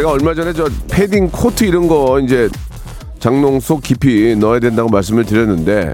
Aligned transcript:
제가 0.00 0.12
얼마 0.12 0.32
전에 0.32 0.54
저 0.54 0.66
패딩 0.88 1.28
코트 1.30 1.64
이런 1.64 1.86
거 1.86 2.18
이제 2.20 2.48
장롱 3.18 3.60
속 3.60 3.82
깊이 3.82 4.34
넣어야 4.34 4.58
된다고 4.58 4.88
말씀을 4.88 5.26
드렸는데 5.26 5.92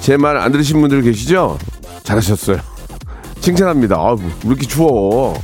제 0.00 0.16
말 0.16 0.38
안 0.38 0.50
들으신 0.50 0.80
분들 0.80 1.02
계시죠? 1.02 1.58
잘하셨어요. 2.04 2.56
칭찬합니다. 3.40 3.96
아, 3.96 4.16
왜 4.18 4.24
이렇게 4.46 4.66
추워? 4.66 5.38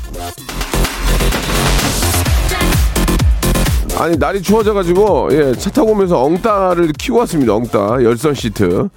아니 3.98 4.16
날이 4.16 4.40
추워져가지고 4.40 5.28
예, 5.32 5.52
차 5.58 5.68
타고 5.68 5.90
오면서 5.90 6.22
엉따를 6.22 6.92
키고 6.92 7.18
왔습니다. 7.18 7.54
엉따 7.54 8.02
열선 8.02 8.32
시트 8.32 8.88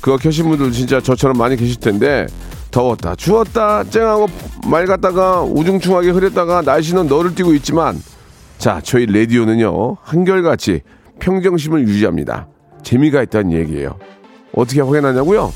그거 0.00 0.16
켜신 0.16 0.48
분들 0.48 0.72
진짜 0.72 1.00
저처럼 1.00 1.38
많이 1.38 1.54
계실 1.54 1.76
텐데 1.78 2.26
더웠다 2.72 3.14
추웠다 3.14 3.84
쨍하고 3.84 4.26
맑았다가 4.66 5.42
우중충하게 5.42 6.10
흐렸다가 6.10 6.62
날씨는 6.62 7.06
너를 7.06 7.36
띄고 7.36 7.54
있지만 7.54 8.02
자 8.62 8.80
저희 8.80 9.06
라디오는요 9.06 9.96
한결같이 10.02 10.82
평정심을 11.18 11.80
유지합니다. 11.80 12.46
재미가 12.84 13.24
있다는 13.24 13.50
얘기예요. 13.50 13.98
어떻게 14.54 14.80
확인하냐고요? 14.80 15.52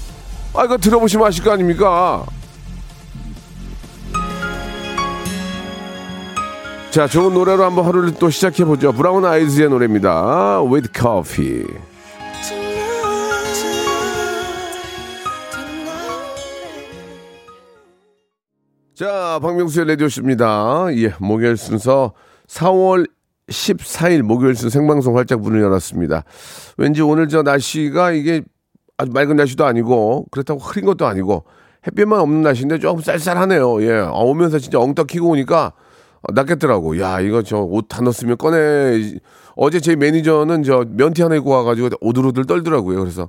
아 0.54 0.64
이거 0.64 0.76
들어보시면 0.76 1.24
아실 1.24 1.44
거 1.44 1.52
아닙니까? 1.52 2.26
자, 6.90 7.06
좋은 7.06 7.32
노래로 7.32 7.62
한번 7.62 7.84
하루를 7.84 8.14
또 8.14 8.28
시작해보죠. 8.28 8.90
브라운 8.90 9.24
아이즈의 9.24 9.68
노래입니다. 9.68 10.64
With 10.64 10.88
Coffee. 10.92 11.64
자, 18.94 19.38
박명수의 19.40 19.86
라디오쇼입니다. 19.90 20.86
예, 20.96 21.14
목요일 21.20 21.56
순서 21.56 22.12
4월 22.48 23.08
14일 23.48 24.22
목요일 24.22 24.54
순서 24.56 24.72
생방송 24.76 25.16
활짝 25.16 25.40
문을 25.40 25.60
열었습니다. 25.62 26.24
왠지 26.78 27.02
오늘 27.02 27.28
저 27.28 27.42
날씨가 27.42 28.12
이게 28.12 28.42
아주 28.98 29.12
맑은 29.12 29.36
날씨도 29.36 29.64
아니고 29.64 30.26
그렇다고 30.30 30.60
흐린 30.60 30.84
것도 30.86 31.06
아니고 31.06 31.44
햇빛만 31.86 32.18
없는 32.20 32.42
날씨인데 32.42 32.78
조금 32.80 33.02
쌀쌀하네요. 33.02 33.82
예, 33.82 33.92
아, 33.98 34.10
오면서 34.10 34.58
진짜 34.58 34.80
엉떡 34.80 35.06
키고 35.06 35.28
오니까 35.30 35.72
낫겠더라고. 36.34 36.98
야, 37.00 37.20
이거 37.20 37.42
저 37.42 37.62
옷 37.62 37.86
다 37.88 38.02
넣었으면 38.02 38.36
꺼내. 38.36 39.14
어제 39.54 39.78
제 39.78 39.94
매니저는 39.94 40.64
저 40.64 40.84
면티 40.88 41.22
하나 41.22 41.36
입고 41.36 41.50
와가지고 41.50 41.90
오들오들 42.00 42.46
떨더라고요. 42.46 42.98
그래서 42.98 43.28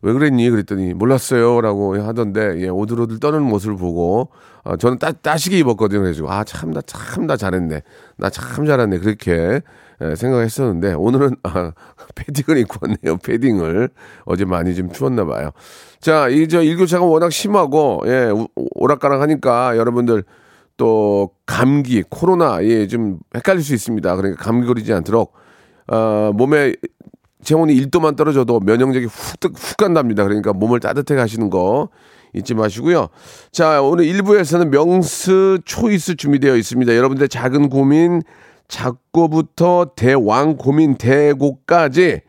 왜 0.00 0.12
그랬니? 0.14 0.48
그랬더니 0.48 0.94
몰랐어요. 0.94 1.60
라고 1.60 1.96
하던데, 2.02 2.60
예, 2.62 2.68
오들오들 2.68 3.20
떠는 3.20 3.42
모습을 3.42 3.76
보고, 3.76 4.30
어, 4.64 4.76
저는 4.76 4.98
따, 4.98 5.12
따시게 5.12 5.58
입었거든요. 5.58 6.00
그래가지고, 6.00 6.30
아, 6.30 6.44
참, 6.44 6.72
나, 6.72 6.80
참, 6.82 7.26
나 7.26 7.36
잘했네. 7.36 7.82
나 8.16 8.30
참 8.30 8.64
잘했네. 8.66 8.98
그렇게 8.98 9.60
예, 10.00 10.14
생각했었는데, 10.14 10.94
오늘은, 10.94 11.36
아, 11.42 11.72
패딩을 12.14 12.58
입고 12.60 12.78
왔네요. 12.82 13.16
패딩을. 13.18 13.88
어제 14.24 14.44
많이 14.44 14.74
좀 14.74 14.92
추웠나 14.92 15.24
봐요. 15.24 15.50
자, 16.00 16.28
이, 16.28 16.46
저, 16.48 16.62
일교차가 16.62 17.04
워낙 17.04 17.32
심하고, 17.32 18.02
예, 18.06 18.30
오락가락 18.74 19.20
하니까 19.22 19.76
여러분들, 19.76 20.24
또 20.76 21.30
감기, 21.46 22.02
코로나 22.08 22.64
예, 22.64 22.86
좀 22.86 23.18
헷갈릴 23.36 23.62
수 23.62 23.74
있습니다. 23.74 24.16
그러니까 24.16 24.42
감기 24.42 24.66
걸리지 24.66 24.92
않도록 24.92 25.32
어, 25.88 26.32
몸에 26.34 26.74
체온이 27.44 27.74
1도만 27.74 28.16
떨어져도 28.16 28.58
면역력이 28.60 29.06
훅, 29.06 29.52
훅 29.54 29.76
간답니다. 29.76 30.24
그러니까 30.24 30.52
몸을 30.52 30.80
따뜻하게 30.80 31.20
하시는 31.20 31.50
거 31.50 31.88
잊지 32.34 32.54
마시고요. 32.54 33.08
자, 33.50 33.82
오늘 33.82 34.06
1부에서는 34.06 34.68
명's 34.68 35.58
choice 35.64 36.16
준비되어 36.16 36.56
있습니다. 36.56 36.96
여러분들의 36.96 37.28
작은 37.28 37.68
고민, 37.68 38.22
작고부터 38.68 39.92
대왕 39.96 40.56
고민, 40.56 40.96
대고까지 40.96 42.20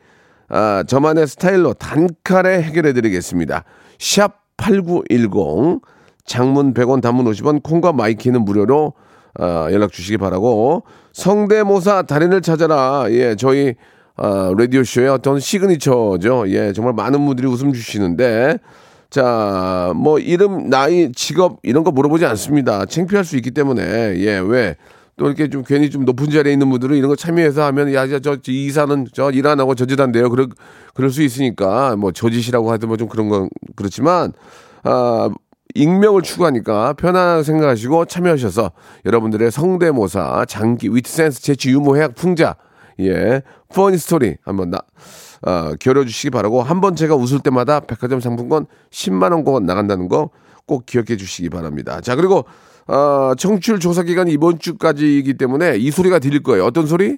아, 0.49 0.83
저만의 0.85 1.27
스타일로 1.27 1.73
단칼에 1.73 2.61
해결해 2.61 2.93
드리겠습니다. 2.93 3.63
샵 3.97 4.43
8910 4.57 5.81
장문 6.25 6.73
100원, 6.73 7.01
단문 7.01 7.25
50원, 7.25 7.63
콩과 7.63 7.93
마이케이는 7.93 8.43
무료로 8.45 8.93
어, 9.39 9.67
연락 9.71 9.91
주시기 9.91 10.17
바라고 10.17 10.83
성대모사 11.13 12.03
달인을 12.03 12.41
찾아라. 12.41 13.05
예, 13.09 13.35
저희 13.35 13.73
어, 14.15 14.53
라디오 14.55 14.83
쇼의 14.83 15.09
어떤 15.09 15.39
signature죠. 15.39 16.45
예, 16.49 16.71
정말 16.73 16.93
많은 16.93 17.25
분들이 17.25 17.47
웃음 17.47 17.73
주시는데 17.73 18.59
자, 19.17 19.93
뭐 19.95 20.17
이름, 20.17 20.71
나이, 20.71 21.11
직업 21.11 21.59
이런 21.61 21.83
거 21.83 21.91
물어보지 21.91 22.25
않습니다. 22.25 22.85
창피할 22.87 23.23
수 23.23 23.35
있기 23.35 23.51
때문에 23.51 23.83
예, 24.17 24.39
왜? 24.39 24.75
또 25.17 25.27
이렇게 25.27 25.51
좀 25.51 25.63
괜히 25.63 25.91
좀 25.91 26.03
높은 26.03 26.31
자리에 26.31 26.51
있는 26.51 26.67
분들은 26.71 26.95
이런 26.97 27.09
거 27.09 27.15
참여해서 27.15 27.63
하면 27.65 27.93
야, 27.93 28.07
저, 28.07 28.19
저 28.19 28.39
이사는 28.47 29.05
저 29.13 29.29
일 29.29 29.45
안 29.45 29.59
하고 29.59 29.75
저짓한대요. 29.75 30.31
그럴 30.31 30.47
그럴 30.95 31.11
수 31.11 31.21
있으니까 31.21 31.95
뭐 31.95 32.11
저짓이라고 32.11 32.71
하든 32.71 32.87
뭐 32.87 32.97
좀 32.97 33.07
그런 33.07 33.29
건 33.29 33.49
그렇지만 33.75 34.33
아 34.83 35.29
익명을 35.75 36.23
추구하니까 36.23 36.93
편안하게 36.93 37.43
생각하시고 37.43 38.05
참여하셔서 38.05 38.71
여러분들의 39.05 39.51
성대모사, 39.51 40.45
장기, 40.47 40.89
위트센스, 40.89 41.39
재치, 41.43 41.69
유머, 41.69 41.97
해학, 41.97 42.15
풍자, 42.15 42.55
예, 42.99 43.41
funny 43.73 43.97
story 43.97 44.37
한번 44.43 44.69
나, 44.71 44.79
어, 45.41 45.73
겨뤄주시기 45.79 46.29
바라고 46.29 46.61
한 46.63 46.81
번 46.81 46.95
제가 46.95 47.15
웃을 47.15 47.39
때마다 47.39 47.79
백화점 47.81 48.19
상품권 48.19 48.65
10만 48.91 49.31
원권 49.31 49.65
나간다는 49.65 50.07
거 50.07 50.29
꼭 50.65 50.85
기억해 50.85 51.17
주시기 51.17 51.49
바랍니다. 51.49 51.99
자, 52.01 52.15
그리고, 52.15 52.45
어, 52.87 53.33
청취율 53.37 53.79
조사 53.79 54.03
기간이 54.03 54.31
이번 54.31 54.59
주까지이기 54.59 55.33
때문에 55.37 55.75
이 55.77 55.91
소리가 55.91 56.19
들릴 56.19 56.41
거예요. 56.43 56.65
어떤 56.65 56.87
소리? 56.87 57.17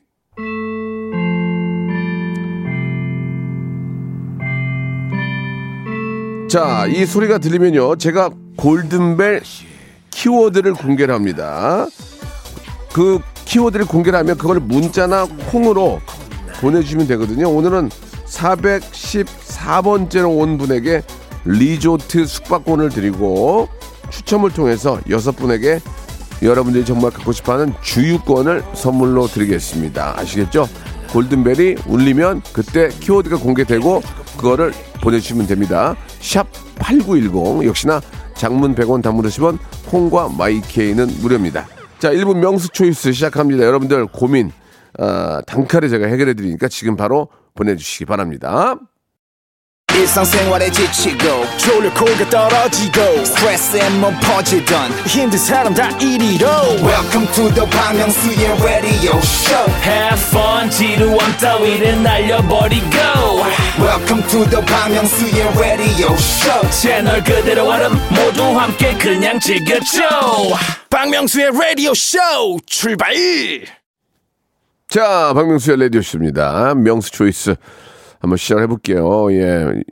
자, 6.49 6.85
이 6.87 7.05
소리가 7.05 7.39
들리면요. 7.39 7.95
제가 7.97 8.29
골든벨 8.57 9.41
키워드를 10.11 10.73
공개를 10.73 11.13
합니다. 11.13 11.87
그 12.93 13.19
키워드를 13.45 13.85
공개를 13.85 14.19
하면 14.19 14.37
그걸 14.37 14.59
문자나 14.59 15.25
콩으로 15.51 16.01
보내주시면 16.59 17.07
되거든요. 17.07 17.49
오늘은 17.49 17.89
414번째로 18.25 20.37
온 20.39 20.57
분에게 20.57 21.03
리조트 21.45 22.25
숙박권을 22.25 22.89
드리고 22.89 23.69
추첨을 24.09 24.51
통해서 24.51 24.99
여섯 25.09 25.35
분에게 25.35 25.79
여러분들이 26.41 26.83
정말 26.85 27.11
갖고 27.11 27.31
싶어하는 27.31 27.73
주유권을 27.81 28.63
선물로 28.73 29.27
드리겠습니다. 29.27 30.19
아시겠죠? 30.19 30.67
골든벨이 31.11 31.75
울리면 31.87 32.41
그때 32.51 32.89
키워드가 32.89 33.37
공개되고 33.37 34.01
그거를 34.37 34.73
보내주시면 35.01 35.47
됩니다. 35.47 35.95
샵 36.19 36.47
8910 36.79 37.65
역시나 37.67 38.01
장문 38.35 38.75
100원 38.75 39.01
단문 39.01 39.25
50원 39.25 39.57
콩과 39.85 40.29
마이케이는 40.37 41.07
무료입니다. 41.21 41.65
자 42.05 42.11
1분 42.11 42.37
명수 42.37 42.69
초이스 42.69 43.13
시작합니다. 43.13 43.63
여러분들 43.65 44.05
고민 44.05 44.51
어, 44.99 45.39
단칼에 45.47 45.87
제가 45.89 46.05
해결해 46.05 46.35
드리니까 46.35 46.67
지금 46.67 46.95
바로 46.95 47.29
보내주시기 47.55 48.05
바랍니다. 48.05 48.75
일상생활에 49.91 50.69
지치고, 50.69 51.23
졸려 51.57 51.91
코가 51.93 52.29
떨어지고, 52.29 53.25
스트레스에 53.25 53.89
몸 54.01 54.13
퍼지던, 54.19 54.91
힘든 55.07 55.39
사람 55.39 55.73
다 55.73 55.89
이리로. 55.97 56.45
welcome 56.83 57.25
to 57.33 57.49
the 57.55 57.67
Bang 57.71 57.97
Myung-soo's 57.97 58.61
radio 58.61 59.17
show 59.23 59.65
Have 59.81 60.21
fun 60.29 60.69
지루함 60.69 61.37
따위를 61.37 62.03
날려버리고 62.03 62.85
welcome 63.79 64.21
to 64.27 64.45
the 64.49 64.63
Bang 64.65 64.93
Myung-soo's 64.93 65.57
radio 65.57 66.13
show 66.13 66.69
채널 66.69 67.23
그대로 67.23 67.67
얼음 67.67 67.93
모두 68.09 68.43
함께 68.59 68.93
그냥 68.97 69.39
즐겨줘 69.39 70.03
박명수의 70.95 71.51
라디오 71.51 71.93
쇼 71.93 72.17
출발! 72.65 73.13
자, 74.87 75.33
박명수의 75.33 75.77
라디오 75.77 76.01
쇼입니다. 76.01 76.73
명수 76.73 77.11
초이스 77.11 77.55
한번 78.21 78.37
시작해 78.37 78.65
볼게요. 78.65 79.29
예. 79.33 79.83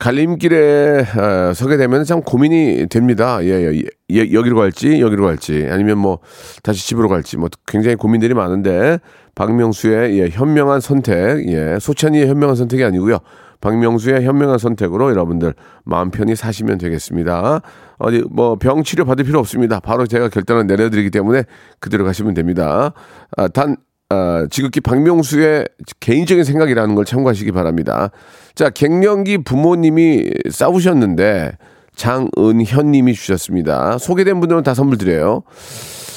갈림길에 0.00 1.06
어, 1.16 1.54
서게 1.54 1.76
되면 1.76 2.02
참 2.02 2.20
고민이 2.20 2.88
됩니다. 2.88 3.38
예, 3.44 3.50
예. 3.50 3.82
예, 4.10 4.32
여기로 4.32 4.56
갈지 4.56 5.00
여기로 5.00 5.24
갈지 5.24 5.68
아니면 5.70 5.98
뭐 5.98 6.18
다시 6.64 6.84
집으로 6.84 7.08
갈지 7.08 7.36
뭐 7.36 7.48
굉장히 7.68 7.94
고민들이 7.94 8.34
많은데 8.34 8.98
박명수의 9.36 10.18
예, 10.18 10.28
현명한 10.30 10.80
선택 10.80 11.46
예, 11.46 11.78
소찬이의 11.78 12.26
현명한 12.26 12.56
선택이 12.56 12.82
아니고요. 12.82 13.18
박명수의 13.60 14.24
현명한 14.24 14.58
선택으로 14.58 15.10
여러분들 15.10 15.54
마음 15.84 16.10
편히 16.10 16.34
사시면 16.36 16.78
되겠습니다. 16.78 17.60
어디 17.98 18.22
뭐 18.30 18.56
병 18.56 18.82
치료 18.82 19.04
받을 19.04 19.24
필요 19.24 19.38
없습니다. 19.38 19.80
바로 19.80 20.06
제가 20.06 20.28
결단을 20.28 20.66
내려드리기 20.66 21.10
때문에 21.10 21.44
그대로 21.80 22.04
가시면 22.04 22.34
됩니다. 22.34 22.92
아, 23.36 23.48
단 23.48 23.76
아, 24.10 24.46
지극히 24.50 24.80
박명수의 24.80 25.66
개인적인 26.00 26.44
생각이라는 26.44 26.94
걸 26.94 27.04
참고하시기 27.04 27.52
바랍니다. 27.52 28.10
자, 28.54 28.70
갱년기 28.70 29.38
부모님이 29.44 30.30
싸우셨는데 30.50 31.52
장은현 31.96 32.90
님이 32.90 33.14
주셨습니다. 33.14 33.98
소개된 33.98 34.40
분들은 34.40 34.62
다 34.62 34.74
선물 34.74 34.98
드려요. 34.98 35.42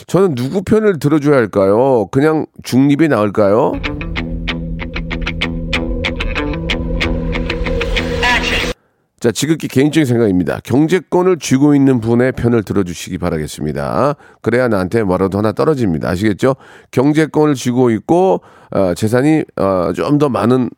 저는 0.08 0.36
누구 0.36 0.62
편을 0.64 1.00
들어줘야 1.00 1.38
할까요? 1.38 2.08
그냥 2.12 2.46
중립이 2.64 3.08
나을까요? 3.10 3.74
자, 9.20 9.32
지극히 9.32 9.68
개인적인 9.68 10.06
생각입니다. 10.06 10.60
경제권을 10.64 11.38
쥐고 11.40 11.74
있는 11.74 12.00
분의 12.00 12.34
편을 12.34 12.62
들어주시기 12.64 13.18
바라겠습니다. 13.18 14.16
그래야 14.44 14.68
나한테 14.68 15.02
뭐라도 15.04 15.40
하나 15.40 15.52
떨어집니다. 15.54 16.08
아시겠죠? 16.10 16.56
경제권을 16.92 17.56
쥐고 17.56 17.90
있고, 17.92 18.42
어, 18.72 18.94
재산이, 18.94 19.44
어, 19.56 19.92
좀 19.96 20.20
더 20.20 20.30
많은 20.30 20.70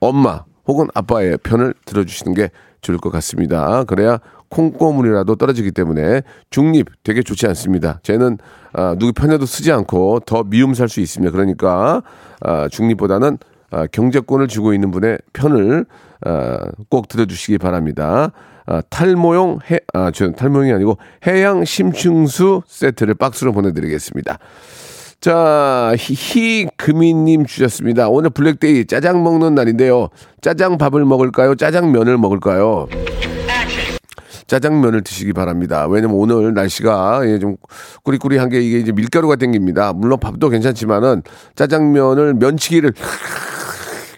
엄마 0.00 0.44
혹은 0.68 0.86
아빠의 0.94 1.38
편을 1.42 1.74
들어주시는 1.84 2.34
게 2.34 2.50
좋을 2.82 2.98
것 2.98 3.10
같습니다. 3.10 3.84
그래야 3.84 4.18
콩고물이라도 4.50 5.34
떨어지기 5.36 5.72
때문에 5.72 6.22
중립 6.50 6.86
되게 7.02 7.22
좋지 7.22 7.46
않습니다. 7.48 7.98
쟤는 8.02 8.38
아, 8.72 8.94
누구 8.98 9.12
편에도 9.12 9.46
쓰지 9.46 9.72
않고 9.72 10.20
더 10.26 10.44
미움 10.44 10.74
살 10.74 10.88
수 10.88 11.00
있습니다. 11.00 11.32
그러니까 11.32 12.02
아, 12.40 12.68
중립보다는 12.68 13.38
아, 13.70 13.86
경제권을 13.86 14.46
쥐고 14.48 14.72
있는 14.74 14.90
분의 14.90 15.18
편을 15.32 15.86
아, 15.86 16.13
꼭 16.88 17.08
들어주시기 17.08 17.58
바랍니다. 17.58 18.32
아, 18.66 18.80
탈모용 18.88 19.58
해, 19.70 19.78
아, 19.92 20.10
저 20.10 20.30
탈모용이 20.32 20.72
아니고 20.72 20.96
해양 21.26 21.64
심층수 21.64 22.62
세트를 22.66 23.14
박스로 23.14 23.52
보내드리겠습니다. 23.52 24.38
자, 25.20 25.94
희금이님 25.96 27.46
주셨습니다. 27.46 28.08
오늘 28.08 28.30
블랙데이 28.30 28.86
짜장 28.86 29.22
먹는 29.22 29.54
날인데요. 29.54 30.08
짜장 30.42 30.76
밥을 30.76 31.04
먹을까요? 31.04 31.54
짜장면을 31.54 32.18
먹을까요? 32.18 32.88
짜장면을 34.46 35.02
드시기 35.02 35.32
바랍니다. 35.32 35.86
왜냐면 35.86 36.16
오늘 36.16 36.52
날씨가 36.52 37.22
예, 37.24 37.38
좀 37.38 37.56
꾸리꾸리한 38.02 38.50
게 38.50 38.60
이게 38.60 38.78
이제 38.78 38.92
밀가루가 38.92 39.36
땡깁니다. 39.36 39.94
물론 39.94 40.20
밥도 40.20 40.50
괜찮지만은 40.50 41.22
짜장면을 41.56 42.34
면치기를 42.34 42.92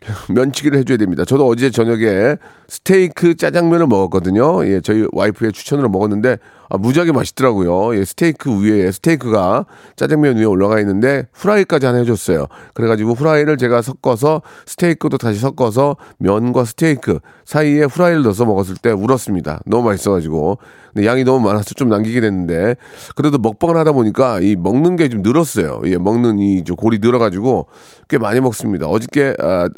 면치기를 0.33 0.79
해줘야 0.79 0.99
됩니다. 0.99 1.25
저도 1.25 1.47
어제 1.47 1.71
저녁에 1.71 2.37
스테이크 2.69 3.37
짜장면을 3.37 3.87
먹었거든요. 3.87 4.67
예, 4.67 4.81
저희 4.81 5.07
와이프의 5.13 5.53
추천으로 5.53 5.89
먹었는데 5.89 6.39
아, 6.69 6.79
무지하게 6.79 7.13
맛있더라고요. 7.13 7.97
예, 7.97 8.05
스테이크 8.05 8.63
위에 8.63 8.91
스테이크가 8.91 9.67
짜장면 9.95 10.37
위에 10.37 10.45
올라가 10.45 10.81
있는데 10.81 11.27
후라이까지 11.33 11.87
하나 11.87 11.99
해줬어요. 11.99 12.47
그래가지고 12.75 13.13
후라이를 13.13 13.57
제가 13.57 13.83
섞어서 13.83 14.43
스테이크도 14.67 15.19
다시 15.19 15.39
섞어서 15.39 15.97
면과 16.19 16.65
스테이크 16.65 17.21
사이에 17.45 17.85
후라이를 17.85 18.23
넣어서 18.25 18.45
먹었을 18.45 18.75
때 18.77 18.91
울었습니다. 18.91 19.61
너무 19.67 19.85
맛있어가지고. 19.89 20.59
근데 20.93 21.07
양이 21.07 21.23
너무 21.25 21.47
많아서 21.47 21.75
좀 21.75 21.89
남기게 21.89 22.21
됐는데 22.21 22.75
그래도 23.15 23.39
먹방을 23.39 23.77
하다 23.77 23.93
보니까 23.93 24.41
이 24.41 24.57
먹는 24.57 24.97
게 24.97 25.07
좀 25.09 25.23
늘었어요. 25.23 25.83
예, 25.85 25.99
먹는 25.99 26.41
이 26.41 26.65
골이 26.77 26.99
늘어가지고 27.01 27.69
꽤 28.09 28.19
많이 28.19 28.41
먹습니다. 28.41 28.87
어저께 28.89 29.35
아, 29.39 29.69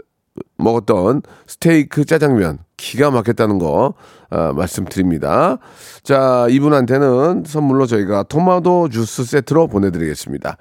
먹었던 0.57 1.23
스테이크 1.47 2.05
짜장면 2.05 2.59
기가 2.77 3.11
막혔다는 3.11 3.59
거 3.59 3.95
아, 4.31 4.53
말씀드립니다. 4.53 5.59
자, 6.03 6.47
이분한테는 6.51 7.45
선물로 7.47 7.87
저희가 7.87 8.25
토마토 8.25 8.89
주스 8.89 9.25
세트로 9.25 9.69
보내드리겠습니다. 9.69 10.57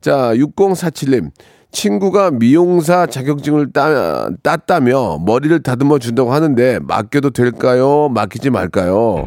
자, 0.00 0.32
6047님. 0.34 1.30
친구가 1.72 2.32
미용사 2.32 3.06
자격증을 3.06 3.72
따, 3.72 4.28
땄다며 4.42 5.18
머리를 5.24 5.62
다듬어 5.62 5.98
준다고 5.98 6.32
하는데 6.32 6.80
맡겨도 6.80 7.30
될까요? 7.30 8.08
맡기지 8.08 8.50
말까요? 8.50 9.24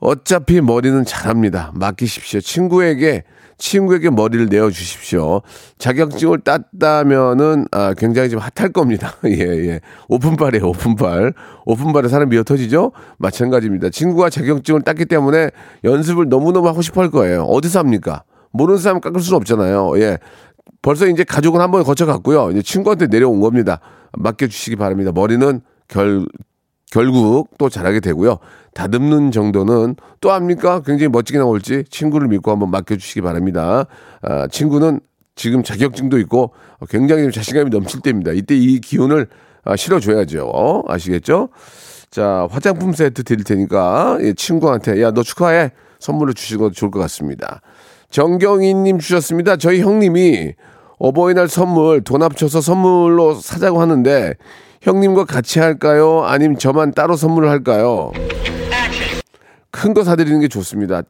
어차피 0.00 0.60
머리는 0.60 1.04
잘합니다. 1.04 1.72
맡기십시오. 1.74 2.40
친구에게 2.40 3.24
친구에게 3.58 4.08
머리를 4.10 4.46
내어 4.48 4.70
주십시오. 4.70 5.42
자격증을 5.78 6.38
땄다면은 6.40 7.66
아, 7.72 7.92
굉장히 7.94 8.30
좀 8.30 8.40
핫할 8.40 8.72
겁니다. 8.72 9.14
예, 9.26 9.38
예. 9.68 9.80
오픈발이에요, 10.08 10.68
오픈발. 10.68 11.34
오픈발에 11.66 12.08
사람 12.08 12.28
미어 12.28 12.44
터지죠? 12.44 12.92
마찬가지입니다. 13.18 13.90
친구가 13.90 14.30
자격증을 14.30 14.82
땄기 14.82 15.06
때문에 15.06 15.50
연습을 15.84 16.28
너무너무 16.28 16.68
하고 16.68 16.82
싶어 16.82 17.00
할 17.02 17.10
거예요. 17.10 17.42
어디서 17.44 17.80
합니까? 17.80 18.22
모르는 18.52 18.78
사람 18.80 19.00
깎을 19.00 19.20
수는 19.20 19.36
없잖아요. 19.38 20.00
예. 20.00 20.18
벌써 20.80 21.06
이제 21.08 21.24
가족은 21.24 21.60
한 21.60 21.70
번 21.72 21.82
거쳐갔고요. 21.82 22.50
이제 22.52 22.62
친구한테 22.62 23.08
내려온 23.08 23.40
겁니다. 23.40 23.80
맡겨주시기 24.16 24.76
바랍니다. 24.76 25.10
머리는 25.12 25.60
결, 25.88 26.26
결국 26.90 27.50
또 27.58 27.68
잘하게 27.68 28.00
되고요. 28.00 28.38
다듬는 28.74 29.30
정도는 29.30 29.96
또 30.20 30.32
합니까? 30.32 30.80
굉장히 30.84 31.08
멋지게 31.08 31.38
나올지 31.38 31.84
친구를 31.90 32.28
믿고 32.28 32.50
한번 32.50 32.70
맡겨주시기 32.70 33.20
바랍니다. 33.20 33.86
아, 34.22 34.46
친구는 34.48 35.00
지금 35.34 35.62
자격증도 35.62 36.18
있고 36.20 36.52
굉장히 36.88 37.30
자신감이 37.30 37.70
넘칠 37.70 38.00
때입니다. 38.00 38.32
이때 38.32 38.56
이 38.56 38.80
기운을 38.80 39.28
아, 39.64 39.76
실어줘야죠. 39.76 40.84
아시겠죠? 40.88 41.50
자, 42.10 42.48
화장품 42.50 42.92
세트 42.92 43.22
드릴 43.22 43.44
테니까 43.44 44.18
예, 44.22 44.32
친구한테 44.32 45.02
야, 45.02 45.10
너 45.10 45.22
축하해. 45.22 45.72
선물을 45.98 46.34
주시고 46.34 46.70
좋을 46.70 46.90
것 46.90 47.00
같습니다. 47.00 47.60
정경희님 48.10 48.98
주셨습니다. 48.98 49.56
저희 49.56 49.80
형님이 49.80 50.54
어버이날 50.98 51.48
선물 51.48 52.02
돈 52.02 52.22
합쳐서 52.22 52.60
선물로 52.60 53.34
사자고 53.34 53.80
하는데 53.80 54.34
형님과 54.82 55.24
같이 55.24 55.58
할까요? 55.60 56.22
아니면 56.24 56.58
저만 56.58 56.92
따로 56.92 57.16
선물을 57.16 57.48
할까요? 57.48 58.12
큰 59.70 59.94
거 59.94 60.02
사드리는 60.02 60.40
게 60.40 60.48
좋습니다. 60.48 61.02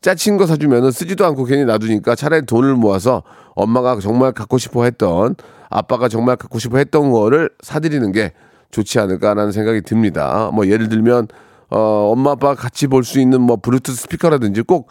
짜친 0.00 0.36
거 0.38 0.46
사주면 0.46 0.90
쓰지도 0.90 1.26
않고 1.26 1.44
괜히 1.44 1.64
놔두니까 1.64 2.14
차라리 2.14 2.46
돈을 2.46 2.74
모아서 2.74 3.22
엄마가 3.54 3.98
정말 4.00 4.32
갖고 4.32 4.56
싶어 4.58 4.84
했던 4.84 5.34
아빠가 5.68 6.08
정말 6.08 6.36
갖고 6.36 6.58
싶어 6.58 6.78
했던 6.78 7.10
거를 7.10 7.50
사드리는 7.62 8.10
게 8.12 8.32
좋지 8.70 8.98
않을까라는 8.98 9.52
생각이 9.52 9.82
듭니다. 9.82 10.50
뭐 10.54 10.66
예를 10.66 10.88
들면 10.88 11.28
어, 11.68 12.10
엄마 12.12 12.32
아빠 12.32 12.54
같이 12.54 12.86
볼 12.86 13.04
수 13.04 13.20
있는 13.20 13.40
뭐 13.42 13.56
블루투스 13.56 14.02
스피커라든지 14.02 14.62
꼭 14.62 14.88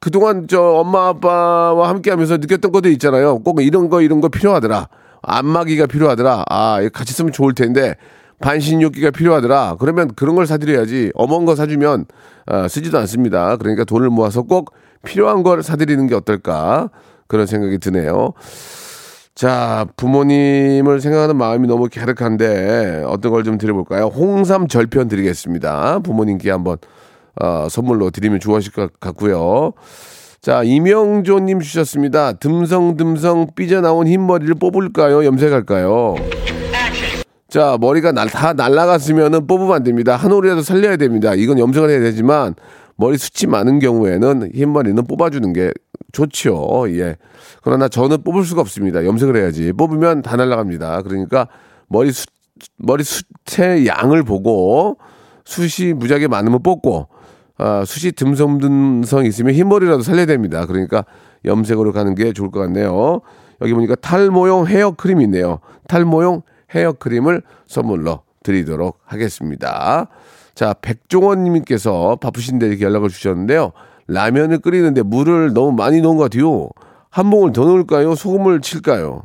그동안 0.00 0.46
저 0.48 0.60
엄마 0.62 1.08
아빠와 1.08 1.88
함께 1.88 2.10
하면서 2.10 2.36
느꼈던 2.36 2.70
것도 2.72 2.88
있잖아요. 2.90 3.40
꼭 3.40 3.60
이런 3.62 3.90
거 3.90 4.00
이런 4.00 4.20
거 4.20 4.28
필요하더라. 4.28 4.88
안마기가 5.22 5.86
필요하더라. 5.86 6.44
아, 6.48 6.80
같이 6.92 7.12
쓰면 7.14 7.32
좋을 7.32 7.54
텐데 7.54 7.94
반신욕기가 8.40 9.10
필요하더라. 9.10 9.76
그러면 9.78 10.10
그런 10.16 10.34
걸 10.34 10.46
사드려야지. 10.46 11.12
어머니 11.14 11.46
거 11.46 11.54
사주면 11.54 12.06
어, 12.50 12.68
쓰지도 12.68 12.98
않습니다. 12.98 13.56
그러니까 13.56 13.84
돈을 13.84 14.10
모아서 14.10 14.42
꼭 14.42 14.72
필요한 15.04 15.42
걸 15.42 15.62
사드리는 15.62 16.06
게 16.08 16.14
어떨까 16.14 16.90
그런 17.28 17.46
생각이 17.46 17.78
드네요. 17.78 18.32
자, 19.34 19.86
부모님을 19.96 21.00
생각하는 21.00 21.36
마음이 21.36 21.66
너무 21.66 21.88
갸륵한데 21.92 23.04
어떤 23.06 23.32
걸 23.32 23.44
좀 23.44 23.58
드려볼까요? 23.58 24.06
홍삼 24.06 24.68
절편 24.68 25.08
드리겠습니다. 25.08 26.00
부모님께 26.00 26.50
한번 26.50 26.76
어, 27.40 27.66
선물로 27.70 28.10
드리면 28.10 28.40
좋아하실 28.40 28.72
것 28.72 29.00
같고요. 29.00 29.72
자, 30.42 30.64
이명조님 30.64 31.60
주셨습니다. 31.60 32.32
듬성듬성 32.32 33.50
삐져나온 33.54 34.08
흰머리를 34.08 34.56
뽑을까요? 34.56 35.24
염색할까요? 35.24 36.16
자, 37.48 37.78
머리가 37.80 38.10
날, 38.10 38.28
다 38.28 38.52
날라갔으면은 38.52 39.46
뽑으면 39.46 39.72
안 39.72 39.82
됩니다. 39.84 40.16
한 40.16 40.32
올이라도 40.32 40.62
살려야 40.62 40.96
됩니다. 40.96 41.36
이건 41.36 41.60
염색을 41.60 41.90
해야 41.90 42.00
되지만 42.00 42.56
머리 42.96 43.18
숱이 43.18 43.52
많은 43.52 43.78
경우에는 43.78 44.50
흰머리는 44.52 45.04
뽑아주는 45.06 45.52
게 45.52 45.70
좋죠. 46.10 46.86
예. 46.88 47.14
그러나 47.62 47.86
저는 47.86 48.24
뽑을 48.24 48.42
수가 48.42 48.62
없습니다. 48.62 49.06
염색을 49.06 49.36
해야지. 49.36 49.72
뽑으면 49.72 50.22
다 50.22 50.34
날라갑니다. 50.34 51.02
그러니까 51.02 51.46
머리 51.86 52.10
숱, 52.10 52.28
머리 52.78 53.04
숱의 53.04 53.86
양을 53.86 54.24
보고 54.24 54.98
숱이 55.44 55.92
무지하게 55.92 56.26
많으면 56.26 56.64
뽑고 56.64 57.11
아, 57.64 57.84
숱이 57.84 58.12
듬성듬성 58.12 59.24
있으면 59.26 59.54
흰머리라도 59.54 60.02
살려야 60.02 60.26
됩니다. 60.26 60.66
그러니까 60.66 61.04
염색으로 61.44 61.92
가는 61.92 62.16
게 62.16 62.32
좋을 62.32 62.50
것 62.50 62.58
같네요. 62.58 63.20
여기 63.60 63.72
보니까 63.72 63.94
탈모용 63.94 64.66
헤어크림이 64.66 65.22
있네요. 65.24 65.60
탈모용 65.86 66.42
헤어크림을 66.74 67.42
선물로 67.68 68.22
드리도록 68.42 68.98
하겠습니다. 69.04 70.08
자, 70.56 70.74
백종원님께서 70.82 72.16
바쁘신데 72.16 72.66
이렇게 72.66 72.84
연락을 72.84 73.08
주셨는데요. 73.08 73.70
라면을 74.08 74.58
끓이는데 74.58 75.02
물을 75.02 75.52
너무 75.52 75.70
많이 75.70 76.00
넣은 76.00 76.16
것 76.16 76.24
같아요. 76.24 76.68
한 77.10 77.30
봉을 77.30 77.52
더 77.52 77.64
넣을까요? 77.64 78.16
소금을 78.16 78.60
칠까요? 78.60 79.22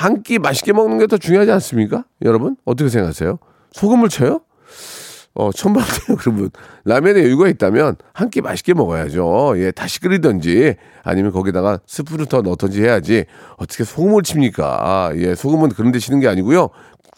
한 0.00 0.22
끼 0.22 0.38
맛있게 0.38 0.72
먹는 0.72 0.98
게 0.98 1.06
더 1.06 1.16
중요하지 1.18 1.50
않습니까? 1.52 2.04
여러분 2.22 2.56
어떻게 2.64 2.88
생각하세요? 2.88 3.38
소금을 3.72 4.08
쳐요? 4.08 4.40
어, 5.34 5.52
처음 5.52 5.74
봤네요, 5.74 6.16
그러분. 6.18 6.50
라면에 6.84 7.22
여유가 7.22 7.48
있다면 7.48 7.96
한 8.12 8.30
끼 8.30 8.40
맛있게 8.40 8.74
먹어야죠. 8.74 9.54
예, 9.56 9.70
다시 9.70 10.00
끓이든지 10.00 10.74
아니면 11.04 11.30
거기다가 11.32 11.78
스프를 11.86 12.26
더 12.26 12.42
넣든지 12.42 12.82
해야지 12.82 13.26
어떻게 13.56 13.84
소금을 13.84 14.22
칩니까? 14.22 14.64
아, 14.80 15.12
예, 15.16 15.34
소금은 15.34 15.68
그런 15.70 15.92
데 15.92 15.98
치는 15.98 16.20
게 16.20 16.28
아니고요. 16.28 16.68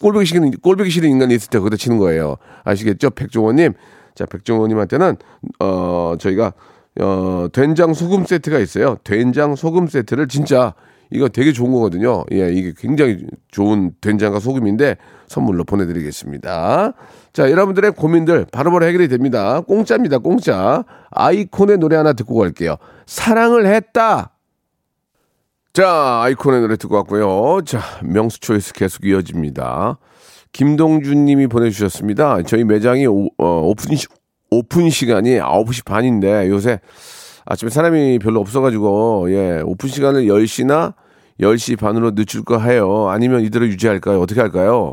꼴보기 0.00 0.26
싫은, 0.26 0.50
꼴보기 0.60 0.90
싫은 0.90 1.08
인간이 1.08 1.34
있을 1.34 1.48
때 1.50 1.58
거기다 1.58 1.76
치는 1.76 1.98
거예요. 1.98 2.36
아시겠죠? 2.64 3.10
백종원님. 3.10 3.72
자, 4.14 4.26
백종원님한테는, 4.26 5.16
어, 5.60 6.14
저희가, 6.18 6.52
어, 7.00 7.46
된장 7.52 7.94
소금 7.94 8.26
세트가 8.26 8.58
있어요. 8.58 8.96
된장 9.04 9.54
소금 9.54 9.86
세트를 9.86 10.28
진짜 10.28 10.74
이거 11.12 11.28
되게 11.28 11.52
좋은 11.52 11.70
거거든요. 11.72 12.24
예, 12.32 12.50
이게 12.52 12.72
굉장히 12.76 13.26
좋은 13.50 13.92
된장과 14.00 14.40
소금인데 14.40 14.96
선물로 15.28 15.64
보내드리겠습니다. 15.64 16.92
자, 17.32 17.50
여러분들의 17.50 17.92
고민들 17.92 18.46
바로바로 18.50 18.86
해결이 18.86 19.08
됩니다. 19.08 19.60
공짜입니다, 19.60 20.18
공짜. 20.18 20.84
아이콘의 21.10 21.78
노래 21.78 21.96
하나 21.96 22.12
듣고 22.12 22.36
갈게요. 22.36 22.76
사랑을 23.06 23.66
했다. 23.66 24.32
자, 25.72 26.20
아이콘의 26.22 26.60
노래 26.60 26.76
듣고 26.76 26.96
왔고요. 26.96 27.62
자, 27.64 27.80
명수 28.02 28.40
초이스 28.40 28.72
계속 28.72 29.04
이어집니다. 29.04 29.98
김동준 30.52 31.24
님이 31.24 31.46
보내주셨습니다. 31.46 32.42
저희 32.42 32.64
매장이 32.64 33.06
오, 33.06 33.28
어, 33.38 33.72
픈 33.74 33.96
시, 33.96 34.06
오픈 34.50 34.90
시간이 34.90 35.38
9시 35.38 35.84
반인데 35.86 36.48
요새 36.50 36.80
아침에 37.46 37.70
사람이 37.70 38.18
별로 38.18 38.40
없어가지고, 38.40 39.26
예, 39.30 39.62
오픈 39.64 39.88
시간을 39.88 40.26
10시나 40.26 40.94
10시 41.42 41.76
반으로 41.78 42.12
늦출까 42.12 42.60
해요. 42.62 43.08
아니면 43.10 43.42
이대로 43.42 43.66
유지할까요? 43.66 44.20
어떻게 44.20 44.40
할까요? 44.40 44.92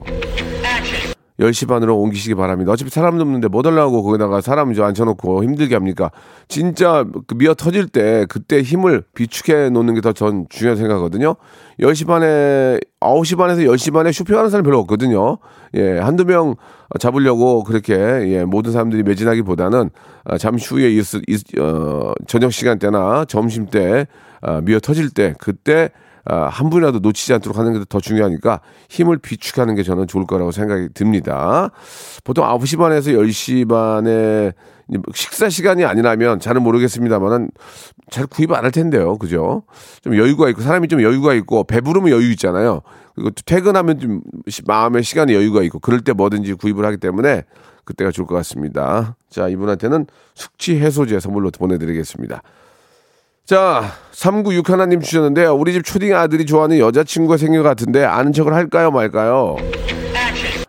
10시 1.39 1.69
반으로 1.69 1.97
옮기시기 1.97 2.35
바랍니다. 2.35 2.73
어차피 2.73 2.89
사람도 2.89 3.21
없는데 3.21 3.47
뭐 3.47 3.61
달라고 3.61 4.03
거기다가 4.03 4.41
사람 4.41 4.73
좀 4.73 4.83
앉혀놓고 4.83 5.41
힘들게 5.43 5.73
합니까? 5.75 6.11
진짜 6.49 7.05
그 7.27 7.35
미어 7.35 7.53
터질 7.53 7.87
때 7.87 8.25
그때 8.27 8.61
힘을 8.61 9.03
비축해 9.15 9.69
놓는 9.69 9.93
게 9.93 10.01
더 10.01 10.11
전 10.11 10.47
중요한 10.49 10.75
생각하거든요. 10.77 11.35
10시 11.79 12.07
반에, 12.07 12.79
9시 12.99 13.37
반에서 13.37 13.61
10시 13.61 13.93
반에 13.93 14.11
쇼핑하는 14.11 14.49
사람 14.49 14.65
별로 14.65 14.79
없거든요. 14.79 15.37
예, 15.75 15.97
한두 15.99 16.25
명 16.25 16.55
잡으려고 16.99 17.63
그렇게, 17.63 17.93
예, 17.93 18.43
모든 18.43 18.73
사람들이 18.73 19.03
매진하기 19.03 19.43
보다는 19.43 19.91
아, 20.25 20.37
잠시 20.37 20.67
후에 20.73 20.89
있, 20.89 21.05
있, 21.27 21.57
어, 21.57 22.11
저녁 22.27 22.51
시간대나 22.51 23.25
점심 23.29 23.67
때, 23.67 24.07
아, 24.41 24.59
미어 24.59 24.79
터질 24.81 25.09
때, 25.09 25.35
그때 25.39 25.83
아, 25.85 25.99
한 26.25 26.69
분이라도 26.69 26.99
놓치지 26.99 27.33
않도록 27.33 27.57
하는 27.57 27.73
게 27.73 27.85
더 27.89 27.99
중요하니까 27.99 28.61
힘을 28.89 29.17
비축하는 29.17 29.75
게 29.75 29.83
저는 29.83 30.07
좋을 30.07 30.25
거라고 30.25 30.51
생각이 30.51 30.89
듭니다. 30.93 31.71
보통 32.23 32.45
9시 32.45 32.77
반에서 32.77 33.11
10시 33.11 33.67
반에 33.67 34.53
식사 35.13 35.49
시간이 35.49 35.85
아니라면 35.85 36.39
잘은 36.39 36.63
모르겠습니다만은 36.63 37.51
잘 38.09 38.25
구입 38.25 38.51
안 38.51 38.63
할 38.63 38.71
텐데요. 38.71 39.17
그죠? 39.17 39.63
좀 40.03 40.17
여유가 40.17 40.49
있고 40.49 40.61
사람이 40.61 40.87
좀 40.87 41.01
여유가 41.01 41.33
있고 41.35 41.63
배부르면 41.63 42.09
여유 42.11 42.31
있잖아요. 42.31 42.81
그리고 43.15 43.29
퇴근하면 43.45 43.99
좀 43.99 44.21
마음의 44.65 45.03
시간에 45.03 45.33
여유가 45.33 45.61
있고 45.63 45.79
그럴 45.79 46.01
때 46.01 46.13
뭐든지 46.13 46.53
구입을 46.53 46.85
하기 46.85 46.97
때문에 46.97 47.43
그때가 47.85 48.11
좋을 48.11 48.27
것 48.27 48.35
같습니다. 48.35 49.15
자, 49.29 49.47
이분한테는 49.47 50.07
숙취 50.35 50.79
해소제 50.79 51.19
선물로 51.19 51.51
보내드리겠습니다. 51.51 52.41
자, 53.49 53.93
396 54.11 54.69
하나님 54.69 55.01
주셨는데요. 55.01 55.55
우리 55.55 55.73
집 55.73 55.83
초딩 55.83 56.15
아들이 56.15 56.45
좋아하는 56.45 56.77
여자친구가 56.77 57.37
생긴 57.37 57.63
것 57.63 57.67
같은데 57.67 58.05
아는 58.05 58.31
척을 58.31 58.53
할까요, 58.53 58.91
말까요? 58.91 59.55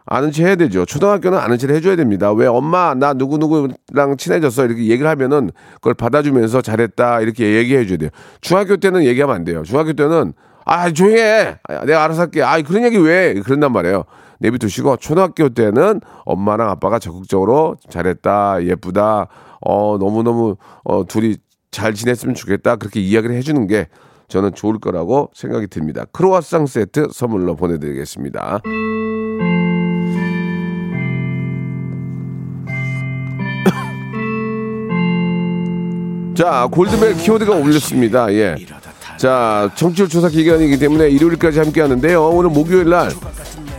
아는 0.07 0.33
체 0.33 0.47
해야 0.47 0.57
되죠. 0.57 0.87
초등학교는 0.87 1.37
아는 1.37 1.59
체를 1.59 1.75
해줘야 1.75 1.95
됩니다. 1.97 2.33
왜 2.33 2.47
엄마 2.47 2.95
나 2.95 3.13
누구 3.13 3.37
누구랑 3.37 4.17
친해졌어 4.17 4.65
이렇게 4.65 4.85
얘기를 4.85 5.07
하면은 5.11 5.51
그걸 5.75 5.93
받아주면서 5.93 6.63
잘했다 6.63 7.21
이렇게 7.21 7.57
얘기해 7.57 7.85
줘야 7.85 7.99
돼요. 7.99 8.11
중학교 8.41 8.79
때는 8.79 9.05
얘기하면 9.05 9.37
안 9.37 9.45
돼요. 9.45 9.63
중학교 9.63 9.93
때는 9.93 10.33
아 10.65 10.91
조용해 10.91 11.59
내가 11.85 12.05
알아서 12.05 12.23
할게. 12.23 12.43
아 12.43 12.63
그런 12.63 12.83
얘기 12.85 12.97
왜 12.97 13.35
그런단 13.45 13.73
말이에요. 13.73 14.05
내비두시고 14.39 14.97
초등학교 14.97 15.51
때는 15.51 16.01
엄마랑 16.25 16.71
아빠가 16.71 16.99
적극적으로 16.99 17.77
잘했다 17.91 18.65
예쁘다 18.65 19.27
어 19.61 19.99
너무 20.01 20.23
너무 20.23 20.57
어 20.83 21.05
둘이 21.07 21.37
잘 21.71 21.95
지냈으면 21.95 22.35
좋겠다. 22.35 22.77
그렇게 22.77 23.01
이야기를 23.01 23.35
해주는 23.37 23.67
게 23.67 23.87
저는 24.29 24.55
좋을 24.55 24.79
거라고 24.79 25.31
생각이 25.35 25.67
듭니다. 25.69 26.05
크로아상 26.13 26.67
세트 26.67 27.09
선물로 27.13 27.57
보내드리겠습니다. 27.57 28.61
자, 36.37 36.69
골드벨 36.71 37.17
키워드가 37.17 37.55
올렸습니다. 37.57 38.33
예. 38.35 38.55
자, 39.19 39.71
청취율 39.75 40.09
조사 40.09 40.29
기간이기 40.29 40.79
때문에 40.79 41.09
일요일까지 41.11 41.59
함께 41.59 41.81
하는데요. 41.83 42.29
오늘 42.29 42.51
목요일 42.51 42.89
날, 42.89 43.11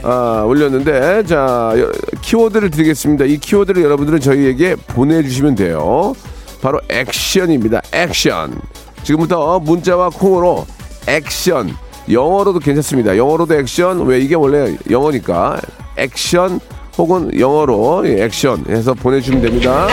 아, 0.03 0.43
올렸는데, 0.45 1.23
자, 1.23 1.73
키워드를 2.21 2.69
드리겠습니다. 2.69 3.25
이 3.25 3.37
키워드를 3.37 3.81
여러분들은 3.81 4.19
저희에게 4.19 4.75
보내 4.75 5.23
주시면 5.23 5.55
돼요. 5.55 6.13
바로 6.61 6.79
액션입니다. 6.89 7.81
액션. 7.93 8.59
지금부터 9.03 9.59
문자와 9.59 10.09
콩으로 10.09 10.65
액션. 11.07 11.75
영어로도 12.09 12.59
괜찮습니다. 12.59 13.17
영어로도 13.17 13.55
액션. 13.55 14.05
왜 14.05 14.19
이게 14.19 14.35
원래 14.35 14.77
영어니까. 14.89 15.59
액션 15.97 16.59
혹은 16.97 17.31
영어로 17.37 18.03
예, 18.05 18.23
액션 18.23 18.63
해서 18.67 18.93
보내주시면 18.93 19.41
됩니다. 19.41 19.87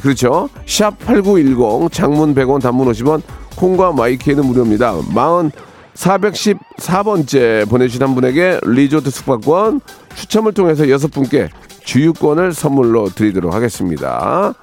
그렇죠. 0.00 0.48
샵 0.66 0.98
8910 1.04 1.92
장문 1.92 2.34
100원 2.34 2.62
단문 2.62 2.90
50원 2.90 3.20
콩과 3.56 3.92
마이키에는 3.92 4.46
무료입니다. 4.46 4.94
마흔 5.14 5.50
414번째 5.94 7.68
보내주신 7.68 8.02
한 8.02 8.14
분에게 8.14 8.60
리조트 8.64 9.10
숙박권 9.10 9.80
추첨을 10.14 10.52
통해서 10.52 10.88
여섯 10.88 11.10
분께 11.10 11.48
주유권을 11.84 12.54
선물로 12.54 13.10
드리도록 13.10 13.52
하겠습니다. 13.52 14.54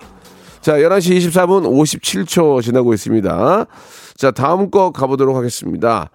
자, 0.62 0.78
11시 0.78 1.18
24분 1.18 1.64
57초 1.64 2.62
지나고 2.62 2.94
있습니다. 2.94 3.66
자, 4.16 4.32
다음 4.32 4.70
거 4.70 4.92
가보도록 4.92 5.38
하겠습니다. 5.38 6.10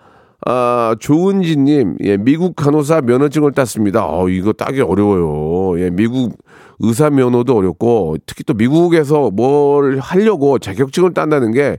아, 0.47 0.95
조은지님, 1.01 1.97
예, 2.05 2.19
미국 2.19 2.55
간호사 2.55 3.01
면허증을 3.01 3.53
땄습니다. 3.53 4.07
어, 4.07 4.29
이거 4.29 4.53
따기 4.53 4.83
어려워요. 4.83 5.81
예, 5.81 5.89
미국 5.89 6.37
의사 6.81 7.09
면허도 7.09 7.57
어렵고, 7.57 8.17
특히 8.27 8.45
또 8.45 8.53
미국에서 8.53 9.31
뭘 9.31 9.99
하려고 9.99 10.59
자격증을 10.59 11.15
딴다는 11.15 11.53
게 11.53 11.79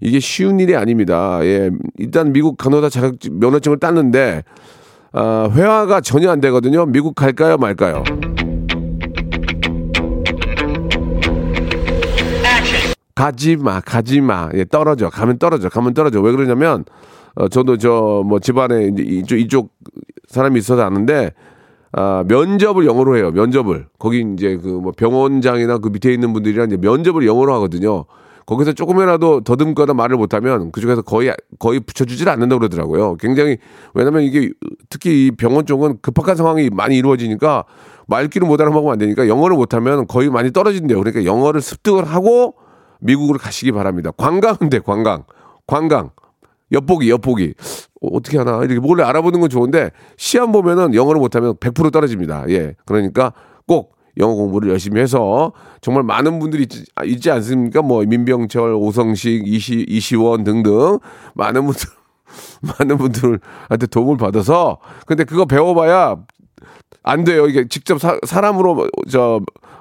이게 0.00 0.18
쉬운 0.18 0.58
일이 0.58 0.74
아닙니다. 0.74 1.38
예, 1.42 1.70
일단 1.98 2.32
미국 2.32 2.56
간호사 2.56 2.88
자격증, 2.88 3.38
면허증을 3.38 3.78
땄는데, 3.78 4.42
아, 5.12 5.48
회화가 5.54 6.00
전혀 6.00 6.30
안 6.32 6.40
되거든요. 6.40 6.86
미국 6.86 7.14
갈까요, 7.14 7.56
말까요? 7.58 8.02
가지 13.20 13.56
마, 13.56 13.80
가지 13.80 14.22
마. 14.22 14.48
예, 14.54 14.64
떨어져. 14.64 15.10
가면 15.10 15.38
떨어져. 15.38 15.68
가면 15.68 15.92
떨어져. 15.92 16.22
왜 16.22 16.32
그러냐면, 16.32 16.86
어, 17.34 17.48
저도 17.48 17.76
저, 17.76 18.22
뭐, 18.24 18.38
집안에 18.38 18.92
이쪽, 18.98 19.36
이쪽 19.36 19.72
사람이 20.28 20.58
있어서 20.58 20.82
아는데, 20.82 21.32
아, 21.92 22.24
면접을 22.26 22.86
영어로 22.86 23.18
해요. 23.18 23.30
면접을. 23.30 23.88
거기 23.98 24.24
이제 24.34 24.56
그 24.56 24.68
뭐 24.68 24.92
병원장이나 24.96 25.78
그 25.78 25.90
밑에 25.90 26.14
있는 26.14 26.32
분들이랑 26.32 26.68
이제 26.68 26.78
면접을 26.78 27.26
영어로 27.26 27.52
하거든요. 27.56 28.06
거기서 28.46 28.72
조금이라도 28.72 29.42
더듬거나 29.42 29.92
말을 29.92 30.16
못하면 30.16 30.72
그중에서 30.72 31.02
거의, 31.02 31.34
거의 31.58 31.78
붙여주질 31.80 32.26
않는다고 32.28 32.60
그러더라고요. 32.60 33.16
굉장히, 33.16 33.58
왜냐면 33.92 34.22
이게 34.22 34.50
특히 34.88 35.26
이 35.26 35.30
병원 35.32 35.66
쪽은 35.66 35.98
급박한 36.00 36.36
상황이 36.36 36.70
많이 36.70 36.96
이루어지니까 36.96 37.64
말귀를 38.06 38.48
못 38.48 38.58
알아먹으면 38.60 38.92
안 38.94 38.98
되니까 38.98 39.28
영어를 39.28 39.56
못하면 39.56 40.06
거의 40.06 40.30
많이 40.30 40.52
떨어진대요. 40.52 40.98
그러니까 40.98 41.26
영어를 41.26 41.60
습득을 41.60 42.04
하고 42.04 42.54
미국으로 43.00 43.38
가시기 43.38 43.72
바랍니다. 43.72 44.10
관광인데 44.16 44.80
관광, 44.80 45.24
관광, 45.66 46.10
엿보기, 46.72 47.10
엿보기. 47.10 47.54
어, 48.02 48.08
어떻게 48.12 48.38
하나 48.38 48.58
이렇게 48.64 48.78
몰래 48.78 49.02
알아보는 49.02 49.40
건 49.40 49.50
좋은데 49.50 49.90
시험 50.16 50.52
보면은 50.52 50.94
영어를 50.94 51.20
못하면 51.20 51.54
100% 51.56 51.92
떨어집니다. 51.92 52.44
예, 52.48 52.74
그러니까 52.86 53.32
꼭 53.66 53.96
영어 54.18 54.34
공부를 54.34 54.70
열심히 54.70 55.00
해서 55.00 55.52
정말 55.80 56.02
많은 56.02 56.38
분들이 56.38 56.64
있지, 56.64 56.84
있지 57.04 57.30
않습니까? 57.30 57.82
뭐 57.82 58.04
민병철, 58.04 58.74
오성식, 58.74 59.46
이시, 59.46 59.86
이시원 59.88 60.44
등등 60.44 60.98
많은 61.34 61.66
분들 61.66 61.88
많은 62.78 62.98
분들한테 62.98 63.86
도움을 63.90 64.16
받아서 64.16 64.78
근데 65.06 65.24
그거 65.24 65.44
배워봐야 65.44 66.16
안 67.02 67.24
돼요. 67.24 67.46
이게 67.46 67.66
직접 67.68 67.98
사, 67.98 68.40
람으로 68.40 68.88
저, 69.08 69.40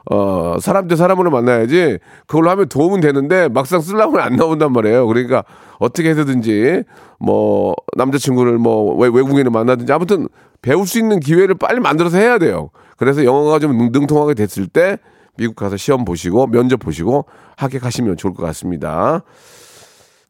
어, 0.09 0.57
사람 0.59 0.87
대 0.87 0.95
사람으로 0.95 1.29
만나야지 1.31 1.99
그걸로 2.27 2.49
하면 2.51 2.69
도움은 2.69 3.01
되는데 3.01 3.47
막상 3.49 3.81
쓰려면 3.81 4.21
안 4.21 4.35
나온단 4.35 4.71
말이에요. 4.71 5.07
그러니까 5.07 5.43
어떻게 5.79 6.09
해서든지 6.09 6.83
뭐 7.19 7.75
남자친구를 7.95 8.57
뭐 8.57 8.95
외국인을 8.95 9.51
만나든지 9.51 9.91
아무튼 9.91 10.27
배울 10.61 10.87
수 10.87 10.99
있는 10.99 11.19
기회를 11.19 11.55
빨리 11.55 11.79
만들어서 11.79 12.17
해야 12.17 12.37
돼요. 12.37 12.69
그래서 12.97 13.23
영어가 13.23 13.59
좀 13.59 13.77
능통하게 13.91 14.33
됐을 14.33 14.67
때 14.67 14.97
미국 15.37 15.55
가서 15.55 15.77
시험 15.77 16.03
보시고 16.03 16.47
면접 16.47 16.77
보시고 16.77 17.25
합격하시면 17.55 18.17
좋을 18.17 18.33
것 18.33 18.43
같습니다. 18.47 19.23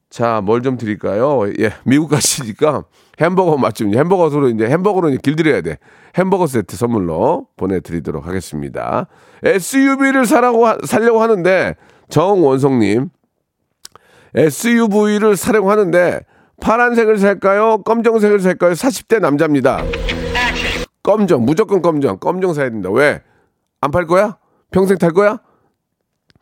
자, 0.09 0.41
뭘 0.41 0.61
좀 0.63 0.77
드릴까요? 0.77 1.41
예, 1.59 1.71
미국 1.85 2.09
가시니까 2.09 2.83
햄버거 3.21 3.57
맛집, 3.57 3.93
햄버거로 3.93 4.49
이제 4.49 4.65
햄버거로 4.65 5.09
길들여야 5.09 5.61
돼. 5.61 5.77
햄버거 6.17 6.47
세트 6.47 6.75
선물로 6.75 7.47
보내드리도록 7.57 8.25
하겠습니다. 8.25 9.05
SUV를 9.43 10.25
사라고, 10.25 10.65
살려고 10.85 11.21
하는데, 11.21 11.75
정원성님, 12.09 13.09
SUV를 14.35 15.35
사려고 15.35 15.69
하는데, 15.69 16.21
파란색을 16.61 17.17
살까요? 17.19 17.83
검정색을 17.83 18.39
살까요? 18.39 18.73
40대 18.73 19.19
남자입니다. 19.19 19.83
검정, 21.03 21.45
무조건 21.45 21.81
검정. 21.81 22.17
검정 22.19 22.53
사야 22.53 22.69
된다. 22.69 22.89
왜? 22.91 23.21
안 23.81 23.91
팔 23.91 24.07
거야? 24.07 24.37
평생 24.71 24.97
탈 24.97 25.11
거야? 25.11 25.39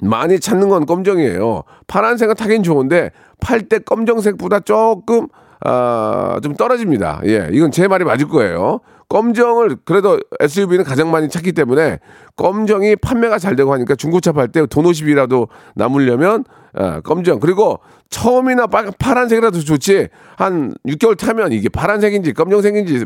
많이 0.04 0.40
찾는 0.40 0.70
건 0.70 0.86
검정이에요. 0.86 1.64
파란색은 1.88 2.36
타긴 2.36 2.64
좋은데 2.64 3.12
팔 3.40 3.62
때 3.68 3.80
검정색보다 3.80 4.62
조금 4.62 5.28
아, 5.66 6.40
좀 6.44 6.56
떨어집니다. 6.56 7.22
예, 7.26 7.50
이건 7.52 7.72
제 7.72 7.88
말이 7.88 8.04
맞을 8.06 8.28
거예요. 8.28 8.80
검정을 9.10 9.78
그래도 9.86 10.20
SUV는 10.40 10.84
가장 10.84 11.10
많이 11.10 11.30
찾기 11.30 11.54
때문에 11.54 12.00
검정이 12.36 12.98
판매가 12.98 13.40
잘 13.40 13.56
되고 13.56 13.72
하니까 13.74 13.96
중고차 13.96 14.34
팔 14.34 14.50
때 14.50 14.66
돈 14.68 14.84
50이라도 14.86 15.48
남으려면 15.76 16.44
아, 16.74 17.00
검정 17.02 17.40
그리고 17.40 17.80
처음이나 18.10 18.68
파, 18.68 18.84
파란색이라도 19.00 19.62
좋지 19.62 20.10
한 20.36 20.74
6개월 20.86 21.18
타면 21.18 21.54
이게 21.54 21.70
파란색인지 21.70 22.34
검정색인지 22.34 23.06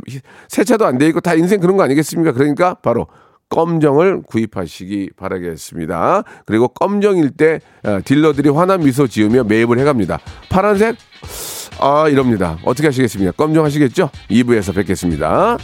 세차도 0.50 0.86
안 0.86 0.98
돼 0.98 1.08
있고 1.08 1.20
다 1.22 1.36
인생 1.36 1.60
그런 1.60 1.78
거 1.78 1.84
아니겠습니까? 1.84 2.34
그러니까 2.34 2.74
바로 2.82 3.08
검정을 3.52 4.24
구입하시기 4.24 5.12
바라겠습니다. 5.16 6.24
그리고 6.46 6.70
검정일 6.70 7.32
때 7.32 7.60
어, 7.84 8.00
딜러들이 8.04 8.50
환한 8.50 8.80
미소 8.82 9.08
지으며 9.08 9.44
매입을 9.44 9.78
해갑니다. 9.78 10.20
파란색? 10.50 10.96
아, 11.80 12.08
이럽니다. 12.10 12.58
어떻게 12.64 12.88
하시겠습니까? 12.88 13.34
검정 13.34 13.66
하시겠죠? 13.66 14.10
2부에서 14.30 14.74
뵙겠습니다. 14.74 15.58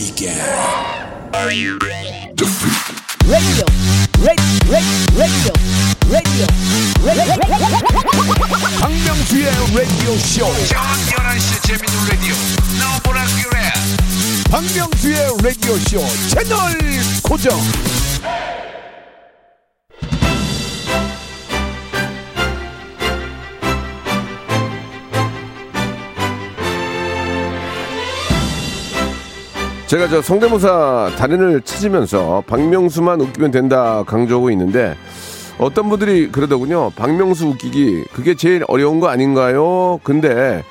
Has 0.00 0.10
begun. 0.10 1.34
Are 1.34 1.52
you 1.52 1.78
ready? 1.82 2.32
Radio, 3.28 3.64
radio, 4.24 4.48
radio, 4.70 4.96
radio, 5.18 5.52
radio. 6.08 6.46
박명수의 8.80 9.44
라디오 9.74 10.16
쇼. 10.18 10.46
저녁 10.66 10.96
11시 11.06 11.62
재밌는 11.62 12.08
라디오. 12.08 12.34
너보라 12.78 13.24
그래. 13.42 13.72
박명수의 14.50 15.36
라디오 15.42 15.76
쇼 15.78 16.00
채널 16.28 16.78
고정. 17.22 17.60
제가 29.90 30.06
저 30.06 30.22
성대모사 30.22 31.14
달인을 31.18 31.62
찾으면서 31.62 32.44
박명수만 32.46 33.20
웃기면 33.20 33.50
된다 33.50 34.04
강조하고 34.06 34.48
있는데 34.52 34.94
어떤 35.58 35.88
분들이 35.88 36.30
그러더군요. 36.30 36.90
박명수 36.90 37.48
웃기기 37.48 38.04
그게 38.12 38.36
제일 38.36 38.62
어려운 38.68 39.00
거 39.00 39.08
아닌가요? 39.08 39.98
근데 40.04 40.62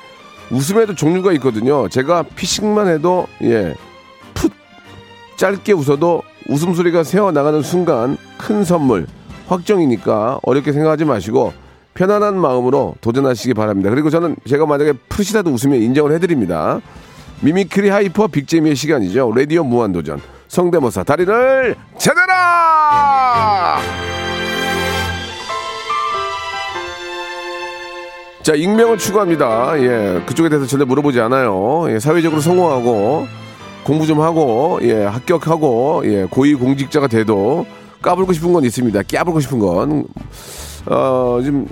웃음에도 0.50 0.94
종류가 0.94 1.34
있거든요. 1.34 1.86
제가 1.90 2.22
피식만 2.34 2.88
해도 2.88 3.26
예, 3.42 3.74
풋 4.32 4.52
짧게 5.36 5.74
웃어도 5.74 6.22
웃음소리가 6.48 7.04
새어 7.04 7.30
나가는 7.30 7.60
순간 7.60 8.16
큰 8.38 8.64
선물 8.64 9.06
확정이니까 9.48 10.40
어렵게 10.44 10.72
생각하지 10.72 11.04
마시고 11.04 11.52
편안한 11.92 12.40
마음으로 12.40 12.94
도전하시기 13.02 13.52
바랍니다. 13.52 13.90
그리고 13.90 14.08
저는 14.08 14.36
제가 14.48 14.64
만약에 14.64 14.94
푸시라도 15.10 15.50
웃으면 15.50 15.78
인정을 15.82 16.12
해드립니다. 16.12 16.80
mimicry 17.40 17.88
hyper 17.88 18.28
big재미의 18.28 18.76
시간이죠. 18.76 19.32
라디오 19.34 19.64
무한도전. 19.64 20.20
성대모사 20.48 21.04
다리를 21.04 21.76
찾아라! 21.96 23.78
자, 28.42 28.54
익명을 28.54 28.98
추구합니다. 28.98 29.78
예, 29.78 30.22
그쪽에 30.26 30.48
대해서 30.48 30.66
전혀 30.66 30.84
물어보지 30.84 31.20
않아요. 31.20 31.86
예, 31.90 31.98
사회적으로 31.98 32.40
성공하고, 32.40 33.26
공부 33.84 34.06
좀 34.06 34.20
하고, 34.20 34.78
예, 34.82 35.04
합격하고, 35.04 36.02
예, 36.06 36.26
고위 36.28 36.54
공직자가 36.54 37.06
돼도 37.06 37.66
까불고 38.02 38.32
싶은 38.32 38.52
건 38.52 38.64
있습니다. 38.64 39.02
까불고 39.02 39.40
싶은 39.40 39.58
건. 39.58 40.04
어, 40.86 41.40
지금 41.42 41.66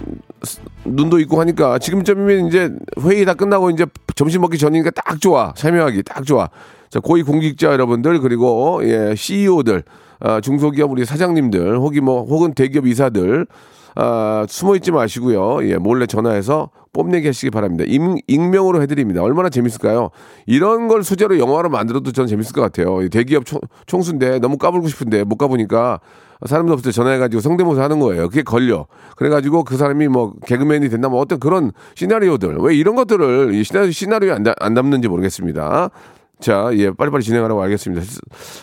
눈도 0.85 1.19
있고 1.21 1.41
하니까 1.41 1.79
지금쯤이면 1.79 2.47
이제 2.49 2.71
회의 3.03 3.25
다 3.25 3.35
끝나고 3.35 3.71
이제 3.71 3.87
점심 4.15 4.43
먹기 4.43 4.59
전이니까 4.59 4.91
딱 4.91 5.21
좋아. 5.21 5.53
참여하기 5.57 6.03
딱 6.05 6.25
좋아. 6.25 6.49
자, 6.91 7.01
고위 7.01 7.23
공직자 7.23 7.73
여러분들 7.73 8.21
그리고 8.21 8.81
예, 8.85 9.15
CEO들, 9.15 9.83
아, 10.21 10.41
중소기업 10.41 10.91
우리 10.91 11.05
사장님들, 11.05 11.77
혹이 11.79 12.01
뭐 12.01 12.25
혹은 12.25 12.55
대기업 12.55 12.87
이사들 12.87 13.47
아, 13.95 14.47
숨어 14.49 14.77
있지 14.77 14.91
마시고요. 14.91 15.69
예, 15.69 15.77
몰래 15.77 16.07
전화해서 16.07 16.71
뽐내기 16.99 17.29
하시기 17.29 17.51
바랍니다. 17.51 17.85
임, 17.87 18.17
익명으로 18.27 18.83
해드립니다. 18.83 19.23
얼마나 19.23 19.49
재밌을까요? 19.49 20.11
이런 20.47 20.89
걸 20.89 21.05
소재로 21.05 21.39
영화로 21.39 21.69
만들어도 21.69 22.11
저는 22.11 22.27
재밌을 22.27 22.53
것 22.53 22.61
같아요. 22.61 23.09
대기업 23.09 23.47
총, 23.47 23.61
총수인데 23.87 24.41
너무 24.41 24.59
까불고 24.59 24.89
싶은데 24.89 25.23
못 25.23 25.37
가보니까 25.37 26.01
사람도 26.45 26.73
없을 26.73 26.91
때 26.91 26.93
전화해가지고 26.93 27.41
성대모사 27.41 27.83
하는 27.83 28.01
거예요. 28.01 28.29
그게 28.29 28.43
걸려. 28.43 28.87
그래가지고 29.17 29.63
그 29.63 29.77
사람이 29.77 30.09
뭐 30.09 30.35
개그맨이 30.45 30.89
된다 30.89 31.09
뭐 31.09 31.21
어떤 31.21 31.39
그런 31.39 31.71
시나리오들 31.95 32.57
왜 32.59 32.75
이런 32.75 32.97
것들을 32.97 33.55
이 33.55 33.63
시나리오, 33.63 33.91
시나리오에 33.93 34.33
안, 34.33 34.45
안 34.59 34.75
담는지 34.75 35.07
모르겠습니다. 35.07 35.91
자, 36.41 36.71
예, 36.75 36.91
빨리빨리 36.93 37.25
진행하라고 37.25 37.61
알겠습니다. 37.63 38.05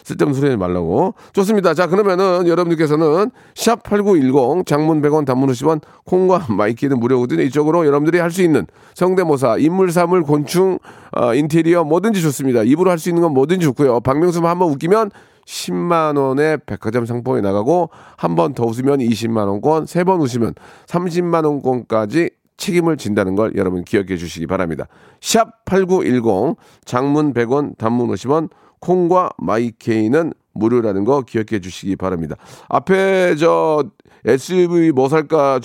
쓸데없는 0.04 0.34
소리 0.34 0.48
하지 0.50 0.58
말라고. 0.58 1.14
좋습니다. 1.34 1.74
자, 1.74 1.88
그러면은 1.88 2.48
여러분들께서는 2.48 3.32
샵8910 3.54 4.66
장문 4.66 5.02
100원 5.02 5.26
단문 5.26 5.50
50원 5.50 5.82
콩과 6.06 6.46
마이케이는 6.50 7.00
무료거든요. 7.00 7.42
이쪽으로 7.44 7.86
여러분들이 7.86 8.20
할 8.20 8.32
수 8.32 8.42
있는 8.42 8.66
성대모사, 8.96 9.58
인물, 9.60 9.92
사물, 9.92 10.24
곤충, 10.24 10.80
어, 11.16 11.34
인테리어 11.36 11.84
뭐든지 11.84 12.22
좋습니다. 12.22 12.64
입으로 12.64 12.92
할 12.92 12.98
수 12.98 13.10
있는 13.10 13.22
건 13.22 13.34
뭐든지 13.34 13.66
좋고요. 13.66 14.00
박명수만 14.02 14.50
한번 14.52 14.70
웃기면 14.72 15.12
10만 15.46 16.18
원의 16.18 16.60
백화점 16.66 17.06
상품이 17.06 17.42
나가고 17.42 17.90
한 18.18 18.36
번 18.36 18.54
더 18.56 18.66
웃으면 18.66 19.00
20만 19.00 19.48
원권, 19.48 19.86
세 19.86 20.04
번 20.04 20.20
웃으면 20.22 20.54
30만 20.88 21.46
원권까지 21.46 22.30
책임을 22.58 22.98
진다는 22.98 23.36
걸 23.36 23.54
여러분 23.56 23.84
기억해 23.84 24.18
주시기 24.18 24.48
바랍니다. 24.48 24.88
샵 25.22 25.66
8910 25.66 26.56
장문 26.86 27.34
100원 27.34 27.78
단문 27.78 28.08
50원 28.10 28.50
콩과 28.80 29.32
마이케이는 29.38 30.34
무료라는 30.54 31.04
거 31.06 31.22
기억해 31.22 31.60
주시기 31.60 31.96
바랍니다. 31.96 32.36
앞에 32.70 33.36
저 33.36 33.84
SUV 34.26 34.92
뭐 34.92 35.10
살까 35.10 35.60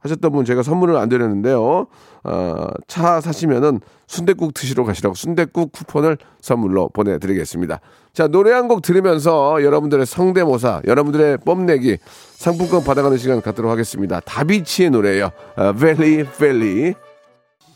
하셨던 0.00 0.32
분 0.32 0.44
제가 0.44 0.62
선물을 0.62 0.96
안 0.96 1.08
드렸는데요. 1.08 1.86
어, 2.24 2.66
차 2.86 3.20
사시면은 3.20 3.80
순대국 4.06 4.54
드시러 4.54 4.84
가시라고 4.84 5.14
순대국 5.14 5.72
쿠폰을 5.72 6.18
선물로 6.40 6.88
보내드리겠습니다. 6.90 7.80
자 8.12 8.28
노래 8.28 8.52
한 8.52 8.68
곡 8.68 8.82
들으면서 8.82 9.62
여러분들의 9.62 10.06
성대모사, 10.06 10.82
여러분들의 10.86 11.38
뽐내기 11.38 11.98
상품권 12.42 12.84
받아가는 12.84 13.18
시간 13.18 13.42
갖도록 13.42 13.68
하겠습니다. 13.72 14.20
다비치의 14.20 14.90
노래예요. 14.90 15.30
어, 15.56 15.72
벨리 15.72 16.24
벨리. 16.38 16.94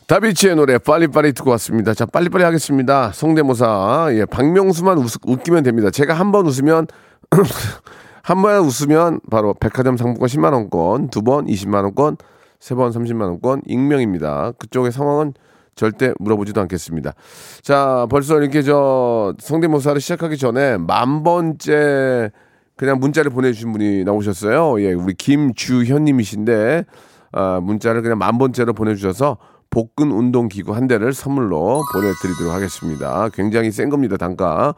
다비치의 0.07 0.55
노래 0.55 0.77
빨리빨리 0.77 1.33
듣고 1.33 1.49
왔습니다. 1.51 1.93
자 1.93 2.05
빨리빨리 2.05 2.45
하겠습니다. 2.45 3.11
성대모사 3.13 4.09
예 4.13 4.25
박명수만 4.25 4.97
웃, 4.99 5.15
웃기면 5.25 5.63
됩니다. 5.63 5.89
제가 5.91 6.13
한 6.13 6.31
번 6.31 6.45
웃으면 6.47 6.87
한 8.23 8.41
번 8.41 8.59
웃으면 8.63 9.19
바로 9.29 9.53
백화점 9.53 9.97
상품권 9.97 10.27
10만 10.29 10.53
원권, 10.53 11.09
두 11.09 11.21
번 11.23 11.45
20만 11.45 11.83
원권, 11.83 12.15
세 12.61 12.75
번 12.75 12.91
30만 12.91 13.21
원권 13.21 13.63
익명입니다. 13.65 14.53
그쪽의 14.59 14.93
상황은 14.93 15.33
절대 15.75 16.13
물어보지도 16.19 16.61
않겠습니다. 16.61 17.13
자, 17.61 18.07
벌써 18.09 18.39
이렇게 18.39 18.61
저 18.61 19.33
성대모사를 19.39 19.99
시작하기 19.99 20.37
전에 20.37 20.77
만 20.77 21.23
번째 21.23 22.31
그냥 22.75 22.99
문자를 22.99 23.31
보내주신 23.31 23.71
분이 23.71 24.03
나오셨어요. 24.03 24.81
예, 24.81 24.93
우리 24.93 25.13
김주현님이신데 25.13 26.85
아, 27.33 27.59
문자를 27.61 28.01
그냥 28.01 28.17
만 28.17 28.37
번째로 28.37 28.73
보내주셔서 28.73 29.37
복근 29.69 30.11
운동 30.11 30.47
기구 30.47 30.75
한 30.75 30.87
대를 30.87 31.13
선물로 31.13 31.81
보내드리도록 31.93 32.53
하겠습니다. 32.53 33.29
굉장히 33.33 33.71
센 33.71 33.89
겁니다, 33.89 34.17
단가. 34.17 34.75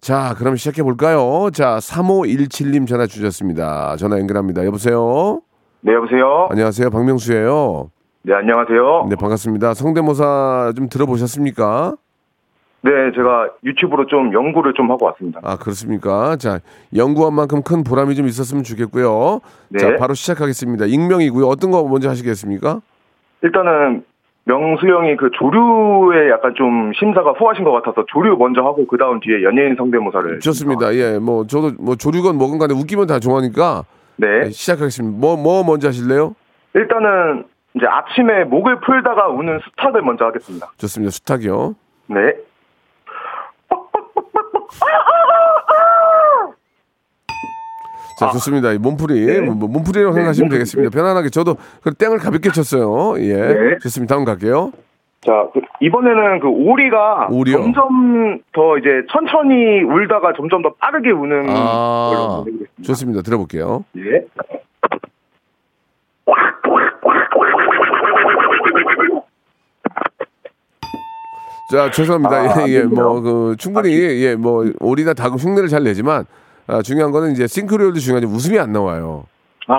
자, 0.00 0.34
그럼 0.38 0.56
시작해 0.56 0.82
볼까요? 0.82 1.50
자, 1.52 1.78
3517님 1.78 2.86
전화 2.86 3.06
주셨습니다. 3.06 3.96
전화 3.96 4.18
연결합니다. 4.18 4.64
여보세요? 4.64 5.40
네, 5.82 5.92
여보세요? 5.92 6.46
안녕하세요. 6.50 6.90
박명수예요. 6.90 7.90
네, 8.22 8.34
안녕하세요. 8.34 9.06
네, 9.10 9.16
반갑습니다. 9.16 9.74
성대모사 9.74 10.72
좀 10.76 10.88
들어보셨습니까? 10.88 11.96
네, 12.86 13.10
제가 13.16 13.50
유튜브로 13.64 14.06
좀 14.06 14.32
연구를 14.32 14.72
좀 14.74 14.92
하고 14.92 15.06
왔습니다. 15.06 15.40
아, 15.42 15.56
그렇습니까? 15.56 16.36
자, 16.36 16.60
연구한 16.94 17.34
만큼 17.34 17.62
큰 17.62 17.82
보람이 17.82 18.14
좀 18.14 18.26
있었으면 18.26 18.62
좋겠고요. 18.62 19.40
네. 19.70 19.78
자, 19.80 19.96
바로 19.96 20.14
시작하겠습니다. 20.14 20.86
익명이고요. 20.86 21.46
어떤 21.48 21.72
거 21.72 21.82
먼저 21.82 22.08
하시겠습니까? 22.08 22.80
일단은 23.42 24.04
명수 24.44 24.86
형이 24.86 25.16
그 25.16 25.30
조류에 25.36 26.30
약간 26.30 26.54
좀 26.56 26.92
심사가 26.96 27.32
후하신 27.32 27.64
것 27.64 27.72
같아서 27.72 28.04
조류 28.06 28.36
먼저 28.36 28.62
하고 28.62 28.86
그 28.86 28.96
다음 28.96 29.18
뒤에 29.18 29.42
연예인 29.42 29.74
성대모사를. 29.74 30.38
좋습니다. 30.38 30.94
예, 30.94 31.18
뭐 31.18 31.44
저도 31.44 31.72
뭐 31.80 31.96
조류건 31.96 32.38
뭐건 32.38 32.60
간에 32.60 32.72
웃기면 32.72 33.08
다 33.08 33.18
좋아하니까 33.18 33.82
네. 34.14 34.44
네, 34.44 34.50
시작하겠습니다. 34.50 35.18
뭐, 35.18 35.36
뭐 35.36 35.64
먼저 35.64 35.88
하실래요? 35.88 36.36
일단은 36.74 37.44
이제 37.74 37.86
아침에 37.88 38.44
목을 38.44 38.78
풀다가 38.80 39.26
우는 39.28 39.58
수탉을 39.64 40.02
먼저 40.02 40.26
하겠습니다. 40.26 40.70
좋습니다. 40.78 41.10
수탉이요. 41.10 41.74
네. 42.06 42.34
자, 48.18 48.30
좋습니다. 48.30 48.72
이 48.72 48.78
몸풀이. 48.78 49.26
네. 49.26 49.40
뭐, 49.40 49.68
몸풀이라고 49.68 50.14
생각하시면 50.14 50.48
되겠습니다. 50.50 50.90
편안하게. 50.90 51.28
저도 51.28 51.56
그 51.82 51.92
땡을 51.92 52.18
가볍게 52.18 52.50
쳤어요. 52.50 53.14
예. 53.22 53.34
네. 53.34 53.78
좋습니다. 53.82 54.14
다음 54.14 54.24
갈게요. 54.24 54.72
자, 55.20 55.32
그 55.52 55.60
이번에는 55.80 56.40
그 56.40 56.46
오리가 56.48 57.28
오리요? 57.30 57.58
점점 57.58 58.38
더 58.52 58.78
이제 58.78 58.88
천천히 59.12 59.82
울다가 59.82 60.32
점점 60.36 60.62
더 60.62 60.72
빠르게 60.78 61.10
우는 61.10 61.46
걸로 61.46 61.58
아, 61.58 62.42
보내드리겠습니다. 62.44 62.82
좋습니다. 62.84 63.22
들어볼게요. 63.22 63.84
예. 63.98 64.24
자, 71.70 71.90
죄송합니다. 71.90 72.36
아, 72.36 72.44
예, 72.68 72.72
예, 72.72 72.80
안 72.82 72.88
되네요. 72.90 73.04
뭐, 73.08 73.20
그, 73.20 73.56
충분히, 73.58 73.92
예, 74.22 74.34
뭐, 74.36 74.64
오리나 74.80 75.14
닭은 75.14 75.36
흉내를 75.38 75.68
잘 75.68 75.82
내지만, 75.84 76.24
아, 76.66 76.82
중요한 76.82 77.10
거는 77.12 77.32
이제 77.32 77.46
싱크로율도 77.46 77.98
중요하지 78.00 78.26
웃음이 78.26 78.58
안 78.58 78.72
나와요. 78.72 79.24
아, 79.68 79.74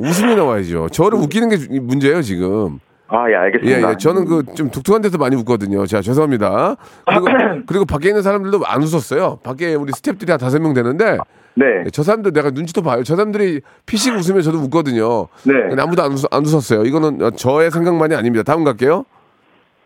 웃음이 0.00 0.36
나와야죠. 0.36 0.88
저를 0.90 1.18
웃기는 1.18 1.48
게 1.48 1.56
주- 1.56 1.68
문제예요, 1.70 2.22
지금. 2.22 2.78
아, 3.08 3.28
예, 3.28 3.32
예, 3.32 3.36
알겠습니다. 3.36 3.90
예. 3.92 3.96
저는 3.96 4.24
그 4.24 4.42
좀 4.54 4.70
독특한 4.70 5.02
데서 5.02 5.18
많이 5.18 5.36
웃거든요. 5.36 5.86
자, 5.86 6.00
죄송합니다. 6.00 6.76
그리고, 7.06 7.26
그리고 7.66 7.84
밖에 7.84 8.08
있는 8.08 8.22
사람들도 8.22 8.60
안 8.64 8.82
웃었어요. 8.82 9.38
밖에 9.42 9.74
우리 9.74 9.92
스탭들이 9.92 10.30
한 10.30 10.38
다섯 10.38 10.58
명 10.60 10.72
되는데, 10.72 11.18
네. 11.56 11.66
예, 11.86 11.90
저 11.90 12.02
사람들 12.02 12.32
내가 12.32 12.50
눈치도 12.50 12.82
봐요. 12.82 13.02
저 13.04 13.14
사람들이 13.14 13.60
피식 13.86 14.14
웃으면 14.16 14.42
저도 14.42 14.58
웃거든요. 14.58 15.28
네. 15.44 15.52
아무도 15.78 16.02
안, 16.02 16.12
웃, 16.12 16.24
안 16.32 16.44
웃었어요. 16.44 16.82
이거는 16.84 17.22
어, 17.22 17.30
저의 17.30 17.70
생각만이 17.70 18.14
아닙니다. 18.16 18.42
다음 18.42 18.64
갈게요. 18.64 19.04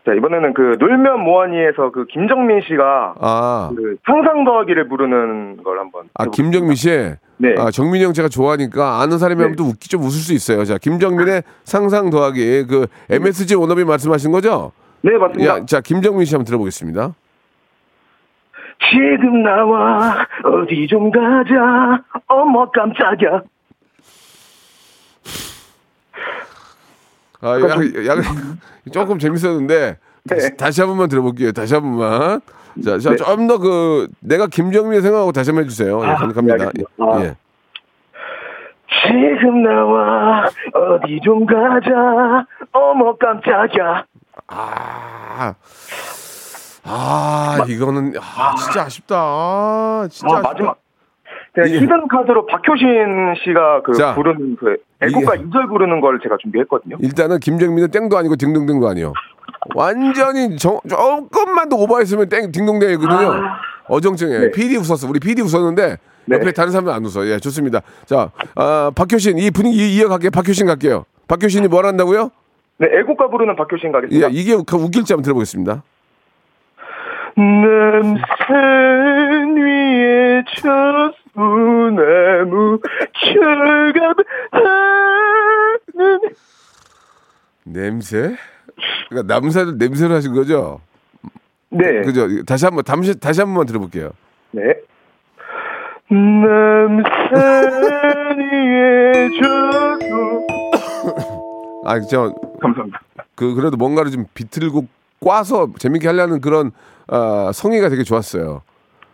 자, 0.09 0.15
이번에는 0.15 0.55
그 0.55 0.75
놀면 0.79 1.19
뭐하니에서 1.19 1.91
그 1.91 2.07
김정민 2.07 2.61
씨가 2.61 3.13
아, 3.21 3.69
그 3.75 3.97
상상 4.07 4.43
더하기를 4.43 4.87
부르는 4.87 5.61
걸 5.63 5.77
한번. 5.77 6.05
아. 6.15 6.25
김정민 6.25 6.73
씨. 6.73 6.89
네. 7.37 7.53
아, 7.59 7.69
정민이 7.69 8.03
형 8.03 8.13
제가 8.13 8.27
좋아하니까 8.27 9.01
아는 9.01 9.19
사람이 9.19 9.39
하면 9.39 9.55
또 9.55 9.65
웃기 9.65 9.87
좀 9.87 10.01
웃을 10.01 10.19
수 10.19 10.33
있어요. 10.33 10.65
자, 10.65 10.79
김정민의 10.79 11.43
상상 11.63 12.09
더하기 12.09 12.65
그 12.67 12.87
MSG 13.11 13.53
워너비 13.53 13.83
말씀하신 13.83 14.31
거죠? 14.31 14.71
네, 15.01 15.15
맞습니다. 15.15 15.57
야, 15.57 15.65
자, 15.65 15.79
김정민 15.79 16.25
씨 16.25 16.33
한번 16.33 16.45
들어보겠습니다. 16.45 17.13
지금 18.89 19.43
나와 19.43 20.25
어디 20.43 20.87
좀 20.87 21.11
가자. 21.11 22.01
어머 22.27 22.67
깜짝이야. 22.71 23.43
아, 27.41 27.59
약, 27.59 28.05
약, 28.05 28.17
조금 28.91 29.17
재밌었는데 29.19 29.97
다시, 30.27 30.49
네. 30.49 30.55
다시 30.57 30.81
한 30.81 30.89
번만 30.89 31.07
들어볼게요. 31.09 31.51
다시 31.51 31.73
한 31.73 31.83
번만. 31.83 32.41
자, 32.83 32.97
자, 32.99 33.09
네. 33.11 33.15
좀더그 33.15 34.07
내가 34.19 34.47
김정민 34.47 35.01
생각하고 35.01 35.31
다시 35.31 35.49
한번 35.51 35.65
해주세요. 35.65 36.01
예, 36.03 36.07
아, 36.07 36.15
감- 36.15 36.33
갑니다. 36.33 36.71
네. 36.73 36.83
아. 36.99 37.21
예. 37.23 37.35
지금 39.07 39.63
나와 39.63 40.45
어디 40.73 41.19
좀 41.23 41.45
가자. 41.45 42.45
어머 42.71 43.15
깜짝이야. 43.15 44.05
아, 44.47 45.53
아, 46.83 47.57
이거는 47.67 48.13
아, 48.19 48.55
진짜 48.55 48.83
아쉽다. 48.83 49.15
아, 49.17 50.07
진짜 50.11 50.35
아, 50.35 50.37
아쉽다. 50.39 50.49
마지막. 50.49 50.77
제가 51.63 51.67
이게- 51.67 51.79
히든 51.85 52.07
카드로 52.07 52.45
박효신 52.45 53.35
씨가 53.43 53.81
그 53.83 53.93
자, 53.93 54.15
부르는 54.15 54.55
그 54.59 54.77
애국가 55.01 55.35
이게- 55.35 55.45
이절 55.47 55.67
부르는 55.67 56.01
걸 56.01 56.19
제가 56.21 56.37
준비했거든요. 56.41 56.97
일단은 57.01 57.39
김정민은 57.39 57.91
땡도 57.91 58.17
아니고 58.17 58.35
딩동댕도 58.35 58.87
아니요. 58.87 59.13
완전히 59.75 60.57
저, 60.57 60.79
조금만 60.87 61.69
더 61.69 61.75
오버했으면 61.77 62.29
땡 62.29 62.51
딩동댕이거든요. 62.51 63.31
아. 63.31 63.59
어정쩡해. 63.87 64.39
네. 64.39 64.51
PD 64.51 64.77
웃었어. 64.77 65.07
우리 65.09 65.19
PD 65.19 65.41
웃었는데 65.41 65.97
네. 66.25 66.35
옆에 66.35 66.51
다른 66.51 66.71
사람들 66.71 66.93
안 66.93 67.03
웃어. 67.05 67.25
예, 67.27 67.39
좋습니다. 67.39 67.81
자, 68.05 68.29
아, 68.55 68.91
박효신 68.95 69.39
이 69.39 69.49
분위기 69.51 69.95
이어갈게요. 69.95 70.29
박효신 70.31 70.67
갈게요. 70.67 71.05
박효신이 71.27 71.67
뭘 71.67 71.85
한다고요? 71.85 72.29
네, 72.77 72.87
애국가 72.99 73.29
부르는 73.29 73.55
박효신 73.55 73.89
예, 73.89 73.91
가겠습니다. 73.91 74.27
이게 74.31 74.55
그 74.65 74.75
웃길지 74.77 75.13
한번 75.13 75.23
들어보겠습니다. 75.23 75.83
남산 78.29 79.55
위에 79.57 80.43
저 80.57 81.11
수나무 81.33 82.79
철갑하는 84.51 86.19
냄새? 87.63 88.35
그러니까 89.09 89.33
남사를 89.33 89.77
냄새로 89.77 90.15
하신 90.15 90.33
거죠? 90.33 90.81
네, 91.69 92.01
그죠? 92.01 92.27
다시 92.45 92.65
한번 92.65 92.83
다시 92.83 93.19
다시 93.19 93.41
한 93.41 93.49
번만 93.49 93.65
들어볼게요. 93.67 94.11
네. 94.51 94.61
남산 96.09 97.03
위에 98.39 99.29
저수 99.39 100.45
아, 101.85 101.99
저 102.01 102.33
감사합니다. 102.61 102.99
그 103.35 103.53
그래도 103.53 103.77
뭔가를 103.77 104.11
좀 104.11 104.25
비틀고 104.33 104.87
꽈서 105.19 105.69
재밌게 105.77 106.07
하려는 106.07 106.41
그런 106.41 106.71
아, 107.07 107.51
성의가 107.53 107.89
되게 107.89 108.03
좋았어요. 108.03 108.63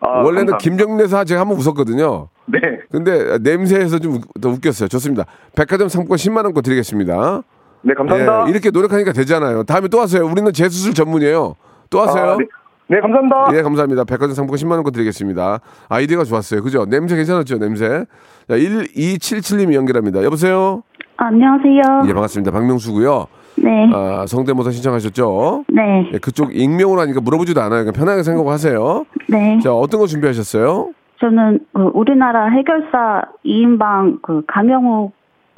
아, 0.06 0.10
원래는 0.24 0.52
감사합니다. 0.52 0.58
김정래사 0.58 1.24
제가 1.26 1.42
한번 1.42 1.58
웃었거든요. 1.58 2.30
네, 2.46 2.60
근데 2.92 3.38
냄새에서 3.40 4.00
좀 4.00 4.22
더 4.42 4.50
웃겼어요. 4.50 4.88
좋습니다. 4.90 5.26
백화점 5.56 5.88
상품권 5.90 6.18
10만 6.18 6.44
원권 6.46 6.62
드리겠습니다. 6.64 7.42
네 7.82 7.94
감사합니다. 7.94 8.46
예, 8.48 8.52
이렇게 8.52 8.70
노력하니까 8.72 9.12
되잖아요. 9.14 9.64
다음에 9.64 9.88
또 9.88 10.00
하세요. 10.02 10.26
우리는 10.26 10.52
재수술 10.54 10.94
전문이에요. 10.94 11.56
또 11.90 12.02
하세요. 12.02 12.32
아, 12.32 12.38
네. 12.38 12.46
네, 12.88 13.00
감사합니다. 13.00 13.48
예, 13.54 13.62
감사합니다. 13.64 14.04
백화점 14.04 14.34
상품권 14.36 14.58
10만 14.58 14.72
원권 14.76 14.94
드리겠습니다. 14.94 15.60
아이디어가 15.90 16.24
좋았어요. 16.24 16.62
그죠? 16.62 16.86
냄새 16.86 17.16
괜찮았죠? 17.16 17.58
냄새. 17.58 18.06
자, 18.48 18.56
1277님이 18.56 19.74
연결합니다. 19.74 20.24
여보세요? 20.24 20.84
안녕하세요. 21.18 22.04
예, 22.08 22.14
반갑습니다. 22.14 22.52
박명수고요. 22.52 23.28
네. 23.58 23.90
아, 23.94 24.26
성대모사 24.28 24.72
신청하셨죠? 24.72 25.66
네. 25.70 26.10
예, 26.14 26.18
그쪽 26.18 26.56
익명으로 26.56 27.02
하니까 27.02 27.22
물어보지도 27.22 27.62
않아요. 27.62 27.82
그냥 27.82 27.94
편하게 27.94 28.24
생각하세요. 28.24 29.06
네. 29.30 29.60
자, 29.64 29.74
어떤 29.74 30.00
거 30.00 30.08
준비하셨어요? 30.08 30.92
저는 31.20 31.60
그 31.74 31.92
우리나라 31.94 32.50
해결사 32.50 33.24
2인방 33.46 34.22
그 34.22 34.44
강영욱 34.48 35.14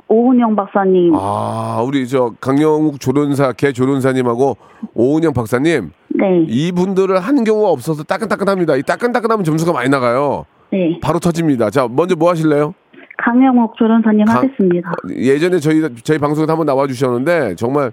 오은영 0.10 0.56
박사님. 0.56 1.14
아, 1.16 1.84
우리 1.86 2.08
저 2.08 2.32
강영욱 2.40 3.00
조련사, 3.00 3.52
개 3.54 3.74
조련사님하고 3.74 4.56
오은영 4.94 5.34
박사님 5.34 5.92
네. 6.10 6.46
이분들을 6.48 7.20
하는 7.20 7.44
경우가 7.44 7.70
없어서 7.70 8.04
따끈따끈합니다. 8.04 8.76
이 8.78 8.84
따끈따끈하면 8.84 9.44
점수가 9.44 9.74
많이 9.74 9.90
나가요. 9.90 10.46
네. 10.72 11.00
바로 11.02 11.20
터집니다. 11.20 11.70
자, 11.70 11.88
먼저 11.90 12.16
뭐 12.16 12.30
하실래요? 12.30 12.74
강영욱 13.18 13.76
조련사님 13.78 14.26
강- 14.26 14.38
하겠습니다. 14.38 14.92
예전에 15.16 15.60
저희 15.60 15.82
저희 16.04 16.18
방송에 16.18 16.46
한번 16.48 16.66
나와 16.66 16.88
주셨는데 16.88 17.56
정말 17.56 17.92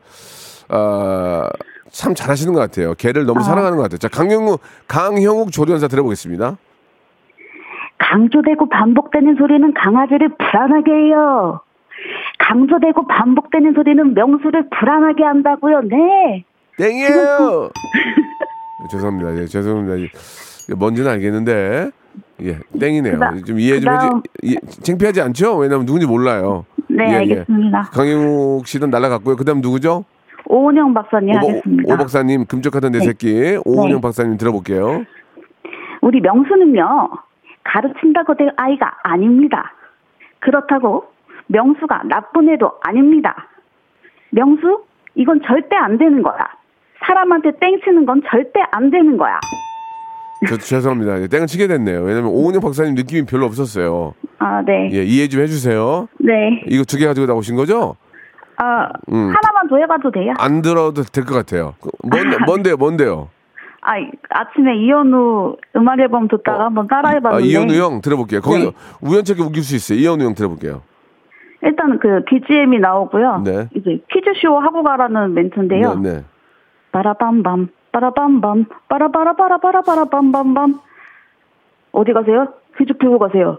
어, 0.70 1.42
참 1.90 2.14
잘하시는 2.14 2.52
것 2.54 2.60
같아요. 2.60 2.94
개를 2.94 3.24
너무 3.26 3.40
아. 3.40 3.42
사랑하는 3.42 3.76
것 3.76 3.82
같아요. 3.84 3.98
자, 3.98 4.08
강영욱 4.08 4.60
강형욱 4.88 5.52
조련사 5.52 5.88
들어보겠습니다. 5.88 6.56
강조되고 7.98 8.68
반복되는 8.68 9.36
소리는 9.36 9.72
강아지를 9.74 10.28
불안하게 10.36 10.90
해요. 10.92 11.60
강조되고 12.38 13.06
반복되는 13.06 13.72
소리는 13.74 14.14
명수를 14.14 14.68
불안하게 14.70 15.24
한다고요. 15.24 15.80
네. 15.82 16.44
땡이에요. 16.76 17.70
죄송합니다. 18.90 19.40
예, 19.40 19.46
죄송합니다. 19.46 19.98
예, 19.98 20.74
뭔지는 20.76 21.10
알겠는데 21.10 21.90
예, 22.42 22.58
땡이네요. 22.78 23.14
그다- 23.18 23.44
좀 23.46 23.58
이해 23.60 23.80
좀 23.80 23.92
그다음- 23.92 24.22
해주. 24.42 24.54
예, 24.54 24.54
창피하지 24.82 25.20
않죠? 25.22 25.56
왜냐면 25.56 25.86
누군지 25.86 26.06
몰라요. 26.06 26.64
네, 26.88 27.04
예, 27.06 27.10
예. 27.10 27.16
알겠습니다. 27.16 27.82
강영욱 27.92 28.66
씨는 28.66 28.90
날라갔고요. 28.90 29.36
그다음 29.36 29.60
누구죠? 29.60 30.04
오은영 30.46 30.92
박사님 30.92 31.30
오, 31.34 31.36
하겠습니다. 31.48 31.94
오 31.94 31.96
박사님 31.96 32.44
금쪽하던 32.46 32.92
내 32.92 32.98
네. 32.98 33.04
새끼 33.06 33.58
오은영 33.64 33.96
네. 33.96 34.00
박사님 34.00 34.36
들어볼게요. 34.36 35.04
우리 36.02 36.20
명수는요, 36.20 37.10
가르친다고 37.64 38.34
될 38.36 38.52
아이가 38.56 38.92
아닙니다. 39.04 39.72
그렇다고 40.40 41.04
명수가 41.46 42.02
나쁜 42.10 42.50
애도 42.50 42.72
아닙니다. 42.82 43.48
명수, 44.30 44.82
이건 45.14 45.40
절대 45.46 45.76
안 45.76 45.96
되는 45.96 46.22
거야. 46.22 46.36
사람한테 47.06 47.52
땡치는 47.58 48.04
건 48.04 48.22
절대 48.28 48.60
안 48.72 48.90
되는 48.90 49.16
거야. 49.16 49.38
저 50.48 50.56
죄송합니다. 50.56 51.22
예, 51.22 51.26
땡을 51.28 51.46
치게 51.46 51.66
됐네요. 51.66 52.02
왜냐면 52.02 52.30
오은영 52.30 52.60
박사님 52.60 52.94
느낌이 52.94 53.26
별로 53.26 53.46
없었어요. 53.46 54.14
아, 54.38 54.62
네. 54.62 54.90
예, 54.92 55.02
이해 55.04 55.28
좀 55.28 55.40
해주세요. 55.42 56.08
네. 56.20 56.62
이거 56.68 56.84
두 56.84 56.98
개 56.98 57.06
가지고 57.06 57.26
나오신 57.26 57.56
거죠? 57.56 57.96
아, 58.56 58.88
음. 59.12 59.28
하나만 59.34 59.68
더 59.68 59.76
해봐도 59.78 60.10
돼요? 60.12 60.32
안 60.38 60.62
들어도 60.62 61.02
될 61.02 61.24
것 61.24 61.34
같아요. 61.34 61.74
그, 61.80 61.90
뭔데, 62.08 62.36
뭔데요? 62.46 62.76
뭔데요? 62.76 63.28
아, 63.82 63.92
아침에 64.30 64.76
이현우 64.76 65.56
음악 65.76 65.98
앨범 66.00 66.28
듣다가 66.28 66.66
한번 66.66 66.86
아, 66.90 66.96
따라해봤는데. 66.96 67.46
이현우 67.46 67.74
형 67.74 68.00
들어볼게요. 68.00 68.40
거기 68.40 68.64
네. 68.64 68.70
우연찮게 69.02 69.42
웃길 69.42 69.62
수 69.62 69.74
있어요. 69.76 69.98
이현우 69.98 70.24
형 70.24 70.34
들어볼게요. 70.34 70.82
일단 71.62 71.98
그 71.98 72.22
BGM이 72.26 72.78
나오고요. 72.78 73.42
네. 73.44 73.68
이제 73.74 73.98
퀴즈쇼 74.12 74.58
하고 74.60 74.82
가라는 74.82 75.34
멘트인데요. 75.34 75.94
네, 75.96 76.12
네. 76.16 76.24
빠라밤밤, 76.92 77.68
빠라밤밤, 77.98 78.64
빠라바라바라바라바라밤밤밤. 78.88 80.80
어디 81.92 82.12
가세요? 82.12 82.48
퀴즈 82.76 82.92
풀고 82.98 83.20
가세요. 83.20 83.58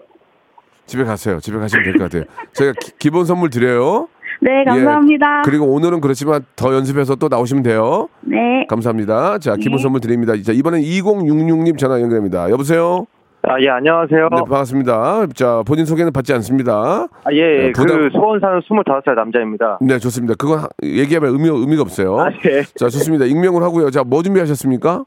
집에 0.85 1.05
가세요. 1.05 1.39
집에 1.39 1.57
가시면 1.57 1.83
될 1.85 1.93
것 1.93 2.03
같아요. 2.03 2.23
저희가 2.51 2.73
기, 2.99 3.09
본 3.09 3.25
선물 3.25 3.49
드려요. 3.49 4.09
네, 4.41 4.65
감사합니다. 4.65 5.37
예, 5.39 5.41
그리고 5.45 5.65
오늘은 5.67 6.01
그렇지만 6.01 6.45
더 6.57 6.73
연습해서 6.75 7.15
또 7.15 7.29
나오시면 7.29 7.63
돼요. 7.63 8.09
네. 8.21 8.67
감사합니다. 8.69 9.37
자, 9.39 9.55
기본 9.55 9.77
네. 9.77 9.83
선물 9.83 10.01
드립니다. 10.01 10.33
자, 10.43 10.51
이번엔 10.51 10.81
2066님 10.81 11.77
전화 11.77 12.01
연결합니다. 12.01 12.49
여보세요? 12.49 13.07
아, 13.47 13.59
예, 13.61 13.69
안녕하세요. 13.69 14.29
네, 14.31 14.35
반갑습니다. 14.37 15.27
자, 15.35 15.61
본인 15.67 15.85
소개는 15.85 16.11
받지 16.11 16.33
않습니다. 16.33 16.73
아, 16.73 17.31
예, 17.31 17.37
예. 17.37 17.57
네, 17.67 17.71
부담- 17.73 17.97
그 17.99 18.09
수원 18.11 18.39
사는 18.39 18.59
25살 18.61 19.13
남자입니다. 19.15 19.77
네, 19.81 19.99
좋습니다. 19.99 20.33
그건 20.35 20.59
하- 20.59 20.67
얘기하면 20.83 21.31
의미, 21.31 21.49
의미가 21.49 21.83
없어요. 21.83 22.17
아, 22.19 22.29
예. 22.45 22.63
자, 22.63 22.89
좋습니다. 22.89 23.25
익명을 23.25 23.61
하고요. 23.61 23.91
자, 23.91 24.03
뭐 24.03 24.23
준비하셨습니까? 24.23 25.05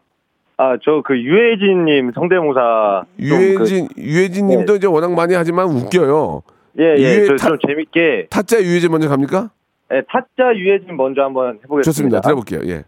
아, 0.61 0.77
저 0.83 1.03
그 1.05 1.21
유해진 1.21 1.85
님 1.85 2.13
성대모사. 2.13 3.05
좀 3.17 3.27
유해진, 3.27 3.89
유해진 3.97 4.47
님도 4.49 4.77
이제 4.77 4.87
워낙 4.87 5.13
많이 5.15 5.35
하지만 5.35 5.67
웃겨요. 5.69 6.43
그, 6.77 6.83
예, 6.83 6.95
예. 6.97 7.03
유해- 7.17 7.27
저 7.27 7.37
타- 7.37 7.49
좀 7.49 7.59
재밌게. 7.67 8.27
타짜 8.31 8.61
유해진 8.63 8.91
먼저 8.91 9.09
갑니까? 9.09 9.51
예, 9.93 10.03
타짜 10.09 10.55
유해진 10.57 10.97
먼저 10.97 11.23
한번 11.23 11.55
해 11.57 11.61
보겠습니다. 11.67 11.83
좋습니다. 11.83 12.21
들어볼게요. 12.21 12.61
예. 12.67 12.85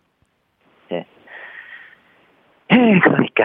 예, 0.93 2.77
그러니까 3.03 3.45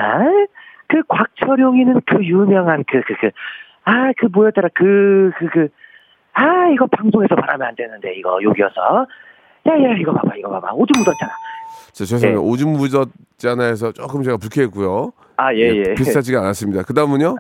그 0.88 1.02
곽철용이는 1.08 2.02
그 2.06 2.24
유명한 2.26 2.84
그 2.86 3.02
그 3.02 3.16
그 3.16 3.32
아 3.86 4.12
그 4.18 4.28
뭐였더라 4.32 4.70
그 4.74 5.32
그 5.38 5.48
그 5.50 5.70
아 6.34 6.68
이거 6.74 6.86
방송에서 6.88 7.36
말하면 7.36 7.68
안 7.68 7.76
되는데 7.76 8.14
이거 8.16 8.40
여기여서 8.44 9.08
야 9.68 9.72
야 9.72 9.96
이거 10.00 10.12
봐봐 10.14 10.36
이거 10.38 10.50
봐봐 10.50 10.74
오줌 10.74 10.94
묻었잖아 11.04 11.32
자, 11.94 12.04
죄송해요. 12.06 12.42
네. 12.42 12.48
오줌 12.50 12.74
묻었잖아 12.74 13.64
해서 13.66 13.92
조금 13.92 14.22
제가 14.22 14.38
불쾌했고요. 14.38 15.12
아 15.38 15.54
예예 15.54 15.96
비싸지가 15.96 16.40
않았습니다. 16.40 16.84
그 16.84 16.94
다음은요? 16.94 17.36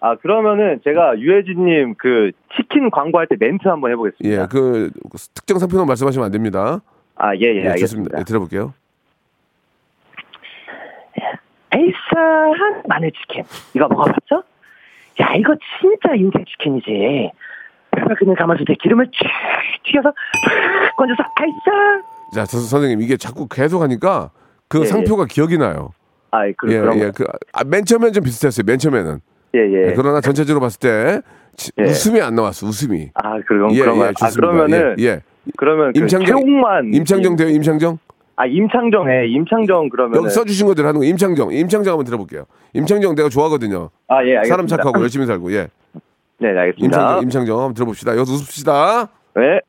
아 0.00 0.14
그러면은 0.16 0.80
제가 0.84 1.18
유해진님 1.18 1.94
그 1.98 2.30
치킨 2.56 2.90
광고할 2.90 3.26
때 3.28 3.36
멘트 3.38 3.66
한번 3.66 3.90
해보겠습니다 3.92 4.42
예, 4.42 4.46
그 4.48 4.90
특정 5.34 5.58
상품만 5.58 5.86
말씀하시면 5.88 6.24
안 6.26 6.30
됩니다. 6.32 6.80
아 7.16 7.34
예 7.34 7.40
예 7.42 7.62
예, 7.64 7.68
알겠습니다. 7.70 8.18
예, 8.20 8.24
들어볼게요. 8.24 8.74
에이스한 11.74 12.82
마늘치킨 12.88 13.44
이거 13.74 13.88
먹어봤죠? 13.88 14.42
야 15.20 15.34
이거 15.36 15.54
진짜 15.80 16.14
인생 16.14 16.44
치킨이지 16.44 17.30
그냥 18.18 18.34
가마솥에 18.36 18.74
기름을 18.80 19.06
쭉 19.10 19.26
튀겨서 19.84 20.10
쫙 20.10 20.96
건져서 20.96 21.22
아이스 21.36 22.02
자, 22.34 22.44
저, 22.46 22.58
선생님 22.58 23.00
이게 23.02 23.16
자꾸 23.16 23.48
계속 23.48 23.82
하니까 23.82 24.30
그 24.68 24.80
예, 24.82 24.84
상표가 24.84 25.24
기억이 25.26 25.56
나요. 25.58 25.90
아이 26.30 26.52
그, 26.52 26.70
예, 26.70 26.78
그런 26.80 26.98
예. 26.98 27.10
그, 27.10 27.24
아, 27.54 27.64
맨 27.64 27.84
처음에는 27.86 28.12
좀 28.12 28.22
비슷했어요. 28.24 28.64
맨 28.66 28.78
처음에는. 28.78 29.18
예예 29.54 29.88
예, 29.88 29.92
그러나 29.94 30.20
전체적으로 30.20 30.60
봤을 30.60 30.78
때 30.78 31.22
치- 31.56 31.72
예. 31.78 31.84
웃음이 31.84 32.20
안 32.20 32.34
나왔어. 32.34 32.66
웃음이. 32.66 33.10
아 33.14 33.40
그런 33.46 33.72
예, 33.74 33.80
그런 33.80 33.96
예, 33.98 34.02
아. 34.20 34.28
그러면은 34.34 34.96
예, 34.98 35.04
예. 35.04 35.20
그러면 35.56 35.92
그 35.94 36.00
임창정- 36.00 36.26
최홍만 36.26 36.92
임창정 36.94 37.36
돼요. 37.36 37.48
임창정. 37.48 37.98
아 38.40 38.46
임창정 38.46 39.10
해 39.10 39.26
임창정 39.26 39.88
그러면 39.88 40.16
여기 40.22 40.30
써주신 40.30 40.66
것들 40.68 40.86
하는 40.86 41.00
거. 41.00 41.04
임창정. 41.04 41.52
임창정 41.52 41.92
한번 41.92 42.04
들어볼게요. 42.04 42.44
임창정 42.72 43.16
내가 43.16 43.28
좋아하거든요. 43.28 43.90
아 44.06 44.22
예 44.24 44.36
알겠습니다 44.36 44.48
사람 44.48 44.66
착하고 44.68 45.00
열심히 45.02 45.26
살고. 45.26 45.52
예. 45.54 45.66
네 46.40 46.52
네, 46.52 46.58
알겠습니다 46.60 46.84
임창정, 47.18 47.22
임창정 47.24 47.58
한번 47.58 47.74
들어봅시다. 47.74 48.12
여기서 48.16 48.32
웃읍시다. 48.34 49.08
네. 49.36 49.60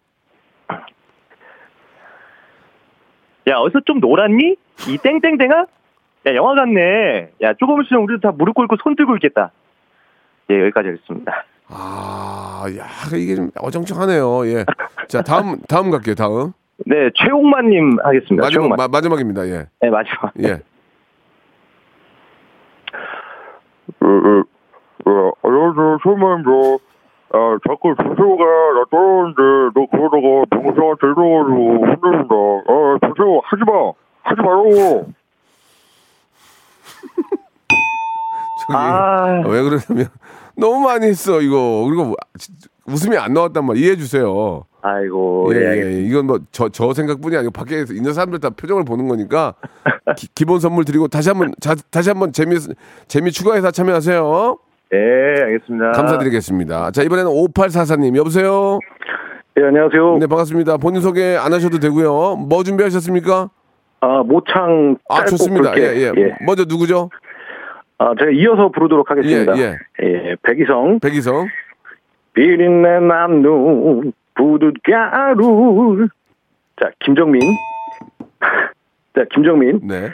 야 3.48 3.56
어디서 3.58 3.80
좀 3.86 4.00
놀았니? 4.00 4.56
이 4.88 4.98
땡땡땡아? 5.02 5.66
야 6.28 6.36
영화 6.36 6.54
같네 6.54 7.32
야 7.42 7.54
조금 7.60 7.82
있으면 7.82 8.04
우리도 8.04 8.22
다 8.22 8.36
무릎 8.38 8.54
꿇고 8.54 8.76
손 8.84 8.96
들고 8.96 9.16
있겠다 9.16 9.52
예 10.52 10.62
여기까지 10.62 10.90
하겠습니다 10.90 11.46
아, 11.72 12.66
야, 12.78 12.86
이게 13.16 13.36
좀 13.36 13.52
어정쩡하네요. 13.56 14.48
예. 14.48 14.66
자, 15.08 15.22
다음, 15.22 15.60
다음 15.68 15.92
갈게요. 15.92 16.16
다음. 16.16 16.52
네 16.86 17.10
최홍만님 17.16 17.98
하겠습니다 18.04 18.44
마지막, 18.44 18.50
최홍만 18.52 18.78
마, 18.78 18.88
마지막입니다. 18.88 19.48
예. 19.48 19.68
네 19.82 19.90
마지막 19.90 20.34
예. 20.44 20.62
안녕하세요, 25.42 25.98
소마입니다. 26.04 26.52
아, 27.32 27.58
자꾸 27.68 27.96
조세호가 27.96 28.44
나 28.74 28.86
떨어졌는데, 28.90 29.42
너 29.74 29.86
그러다가 29.92 30.46
병수한테 30.50 31.08
이러가지고 31.08 31.86
혼내준다. 31.86 32.36
아, 32.68 32.98
조세호, 33.08 33.42
하지 33.44 33.64
마! 33.66 33.92
하지 34.24 34.42
말라고! 34.42 35.10
아. 38.78 39.42
왜 39.48 39.62
그러냐면, 39.62 40.08
너무 40.56 40.80
많이 40.82 41.08
했어, 41.08 41.42
이거. 41.42 41.86
그리고 41.88 42.16
웃음이 42.86 43.18
안 43.18 43.34
나왔단 43.34 43.66
말 43.66 43.78
이해해 43.78 43.96
주세요. 43.96 44.64
아이고 44.82 45.52
예, 45.54 45.58
예, 45.60 45.86
예. 45.86 46.02
이건 46.04 46.26
뭐, 46.26 46.40
저, 46.52 46.70
저 46.70 46.94
생각뿐이 46.94 47.36
아니고, 47.36 47.52
밖에 47.52 47.84
있는 47.92 48.14
사람들 48.14 48.40
다 48.40 48.50
표정을 48.50 48.86
보는 48.86 49.08
거니까, 49.08 49.54
기, 50.36 50.46
본 50.46 50.60
선물 50.60 50.86
드리고, 50.86 51.08
다시 51.10 51.30
한 51.30 51.38
번, 51.38 51.54
자, 51.60 51.76
다시 51.92 52.10
한 52.10 52.20
번 52.20 52.32
재미, 52.32 52.56
재미 53.08 53.32
추가해서 53.32 53.72
참여하세요. 53.72 54.58
네 54.92 54.98
알겠습니다 55.44 55.92
감사드리겠습니다. 55.92 56.92
자, 56.92 57.04
이번에는 57.04 57.30
5844님, 57.30 58.16
여보세요? 58.18 58.80
네, 59.56 59.64
안녕하세요. 59.66 60.18
네, 60.20 60.26
반갑습니다. 60.28 60.78
본인 60.78 61.02
소개 61.02 61.36
안 61.36 61.54
하셔도 61.54 61.78
되고요. 61.80 62.38
뭐 62.38 62.64
준비하셨습니까? 62.64 63.50
아, 64.02 64.24
모창 64.24 64.98
아, 65.10 65.26
좋습니다. 65.26 65.72
굵게. 65.72 65.82
예, 65.84 66.02
예. 66.16 66.36
먼저 66.46 66.64
누구죠? 66.68 67.10
아, 68.00 68.16
제가 68.18 68.32
이어서 68.32 68.70
부르도록 68.70 69.12
하겠습니다. 69.12 69.58
예, 69.58 69.78
예, 70.02 70.36
백이성. 70.42 71.00
백이성. 71.00 71.48
비린내 72.34 73.02
남눈 73.02 74.14
부둣가루. 74.36 76.08
자, 76.82 76.92
김정민. 77.00 77.42
자, 79.14 79.26
김정민. 79.34 79.82
네. 79.84 80.10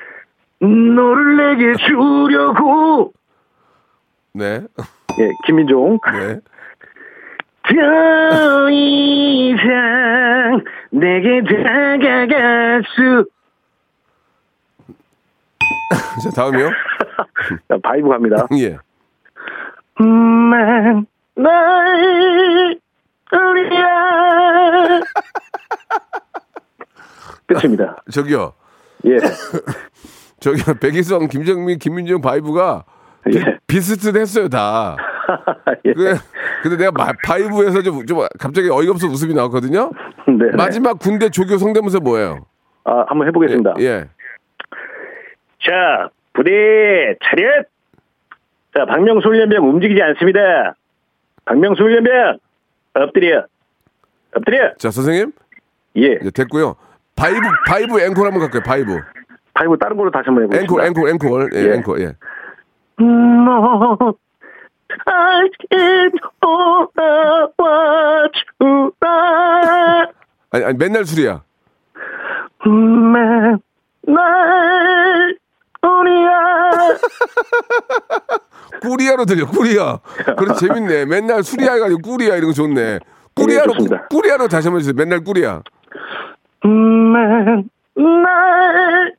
너를 0.59 1.37
내게 1.37 1.73
주려고. 1.85 3.13
네. 4.33 4.61
예, 5.19 5.31
김민종. 5.45 5.99
네. 6.11 6.39
더 7.67 8.69
이상 8.71 10.63
내게 10.89 11.41
다가갈 11.43 12.83
수. 12.95 13.25
자, 16.23 16.29
다음이요. 16.31 16.69
자, 17.69 17.77
바이브 17.83 18.09
갑니다. 18.09 18.47
예. 18.59 18.77
만, 19.97 21.05
날, 21.35 22.79
우리야. 23.31 25.01
끝입니다. 27.47 27.95
저기요. 28.11 28.53
예. 29.05 29.17
저기요. 30.39 30.75
백이성, 30.79 31.27
김정민, 31.27 31.77
김민중 31.79 32.21
바이브가 32.21 32.83
비, 33.25 33.37
예. 33.37 33.57
비슷했어요, 33.67 34.49
다. 34.49 34.95
예. 35.85 35.93
그, 35.93 36.15
근데 36.63 36.77
내가 36.77 36.91
마- 36.91 37.13
바이브에서 37.25 37.81
좀, 37.81 38.05
좀 38.05 38.19
갑자기 38.39 38.69
어이가 38.69 38.91
없어 38.91 39.07
웃음이 39.07 39.33
나왔거든요. 39.33 39.91
네. 40.27 40.55
마지막 40.55 40.99
군대 40.99 41.29
조교 41.29 41.57
성대모사 41.57 41.99
뭐예요? 41.99 42.45
아, 42.83 43.05
한번 43.07 43.27
해보겠습니다. 43.27 43.75
예. 43.79 44.05
자, 45.63 46.09
부대 46.35 47.15
차렷! 47.23 47.65
자, 48.75 48.85
박명수 48.85 49.27
훈련병 49.29 49.67
움직이지 49.69 50.01
않습니다. 50.01 50.75
박명수 51.45 51.81
훈련병 51.83 52.37
엎드려. 52.93 53.45
엎드려. 54.35 54.73
자, 54.75 54.91
선생님. 54.91 55.31
예. 55.97 56.19
이제 56.21 56.29
됐고요. 56.31 56.75
바이브, 57.15 57.39
바이브 57.67 58.01
앵콜 58.01 58.25
한번 58.25 58.41
갈게요. 58.41 58.61
바이브. 58.63 58.99
바이브 59.53 59.77
다른 59.77 59.95
걸로 59.95 60.11
다시 60.11 60.25
한번 60.25 60.43
해보겠습니다. 60.43 60.85
앵콜, 60.85 61.09
앵콜, 61.09 61.09
앵콜. 61.09 61.49
예, 61.53 61.59
예. 61.69 61.73
앵콜, 61.75 62.01
예. 62.01 62.13
너 62.97 64.13
다시 65.05 65.51
돌아와 66.41 68.29
주라. 68.59 70.07
아니, 70.51 70.65
아니, 70.65 70.77
맨날 70.77 71.05
술이야. 71.05 71.43
맨날 72.65 73.59
우리야. 75.87 76.97
꾸리아로 78.81 79.25
들려, 79.25 79.45
꾸리아. 79.47 79.99
그래, 80.37 80.53
재밌네. 80.59 81.05
맨날 81.05 81.43
술이야가 81.43 81.85
아니고 81.85 82.01
꾸리아 82.01 82.35
이런 82.35 82.47
거 82.49 82.53
좋네. 82.53 82.99
예, 83.37 83.63
좋습니다. 83.63 84.07
꾸리아로 84.09 84.47
다시 84.47 84.67
한번 84.67 84.79
해주세요. 84.79 84.93
맨날 84.95 85.23
꾸리아. 85.23 85.61
맨날 87.95 89.15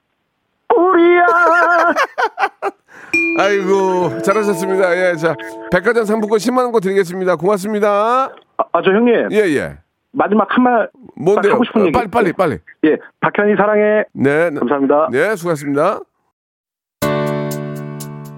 우리야. 0.74 1.26
아이고, 3.38 4.20
잘하셨습니다. 4.22 4.96
예, 4.96 5.14
자, 5.16 5.34
백화점 5.70 6.04
상품권 6.04 6.38
10만원권 6.38 6.82
드리겠습니다. 6.82 7.36
고맙습니다. 7.36 8.30
아, 8.58 8.64
아, 8.72 8.82
저 8.82 8.90
형님. 8.90 9.28
예, 9.32 9.36
예. 9.56 9.78
마지막 10.12 10.48
한 10.50 10.62
말 10.64 10.88
뭔데요? 11.14 11.54
하고 11.54 11.64
싶은 11.64 11.82
어, 11.82 11.84
얘기. 11.86 11.92
빨리, 11.92 12.08
빨리, 12.08 12.32
빨리. 12.32 12.58
예, 12.84 12.96
박현이 13.20 13.56
사랑해. 13.56 14.04
네. 14.12 14.50
감사합니다. 14.50 15.08
네, 15.12 15.36
수고하셨습니다. 15.36 16.00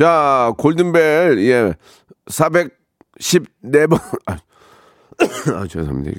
자, 0.00 0.54
골든벨, 0.56 1.46
예, 1.46 1.74
414번, 2.24 4.00
아, 4.24 4.38
아 5.56 5.66
죄송합니다. 5.68 6.18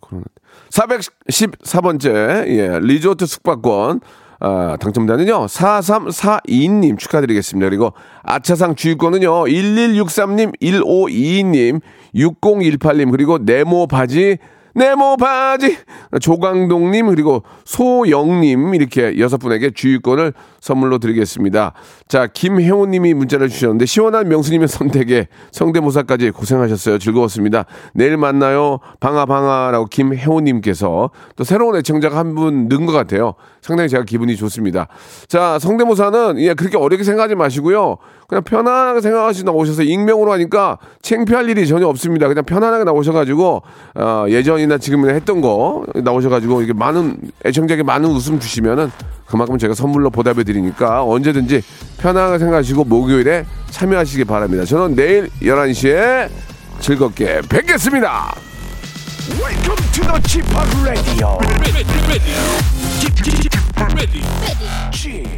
코로나. 0.00 0.24
414번째, 0.70 2.48
예, 2.48 2.80
리조트 2.80 3.26
숙박권, 3.26 4.00
아, 4.40 4.76
당첨자는요, 4.80 5.46
4342님 5.46 6.98
축하드리겠습니다. 6.98 7.68
그리고 7.68 7.92
아차상 8.24 8.74
주유권은요, 8.74 9.44
1163님, 9.44 10.60
1522님, 10.60 11.80
6018님, 12.16 13.12
그리고 13.12 13.38
네모 13.38 13.86
바지, 13.86 14.38
네모 14.74 15.16
바지, 15.18 15.78
조강동님, 16.20 17.06
그리고 17.06 17.42
소영님, 17.64 18.74
이렇게 18.74 19.18
여섯 19.18 19.38
분에게 19.38 19.70
주유권을 19.70 20.32
선물로 20.60 20.98
드리겠습니다. 20.98 21.72
자, 22.08 22.26
김혜호님이 22.26 23.14
문자를 23.14 23.48
주셨는데, 23.48 23.86
시원한 23.86 24.28
명수님의 24.28 24.66
선택에 24.68 25.28
성대모사까지 25.52 26.30
고생하셨어요. 26.30 26.98
즐거웠습니다. 26.98 27.66
내일 27.94 28.16
만나요. 28.16 28.80
방아, 29.00 29.26
방아라고 29.26 29.86
김혜호님께서 29.86 31.10
또 31.36 31.44
새로운 31.44 31.76
애청자가 31.76 32.16
한 32.18 32.34
분 32.34 32.68
는 32.68 32.86
것 32.86 32.92
같아요. 32.92 33.34
상당히 33.62 33.88
제가 33.88 34.04
기분이 34.04 34.36
좋습니다. 34.36 34.88
자, 35.28 35.58
성대모사는 35.60 36.38
예, 36.38 36.54
그렇게 36.54 36.76
어렵게 36.76 37.04
생각하지 37.04 37.34
마시고요. 37.36 37.96
그냥 38.26 38.42
편안하게 38.42 39.00
생각하시고 39.00 39.50
나오셔서 39.50 39.82
익명으로 39.82 40.32
하니까 40.32 40.78
창피할 41.02 41.48
일이 41.48 41.66
전혀 41.66 41.86
없습니다. 41.86 42.26
그냥 42.28 42.44
편안하게 42.44 42.84
나오셔가지고, 42.84 43.62
어, 43.96 44.24
예전 44.28 44.58
예전이나 44.64 44.78
지금 44.78 45.08
했던 45.08 45.40
거 45.40 45.84
나오셔가지고 45.94 46.62
이게 46.62 46.72
많은 46.72 47.16
애청자에게 47.44 47.82
많은 47.82 48.08
웃음 48.10 48.40
주시면은 48.40 48.90
그만큼 49.26 49.58
제가 49.58 49.74
선물로 49.74 50.10
보답해 50.10 50.44
드리니까 50.44 51.04
언제든지 51.04 51.62
편안하게 51.98 52.38
생각하시고 52.38 52.84
목요일에 52.84 53.44
참여하시기 53.70 54.24
바랍니다. 54.24 54.64
저는 54.64 54.96
내일 54.96 55.28
11시에 55.42 56.28
즐겁게 56.80 57.40
뵙겠습니다. 57.48 58.34
Welcome 59.40 59.76
to 59.92 60.02
the 60.04 60.20
Chip 60.26 60.46
Radio. 60.82 61.38
Ready, 61.60 61.84
ready, 61.84 62.34
ready. 64.92 65.33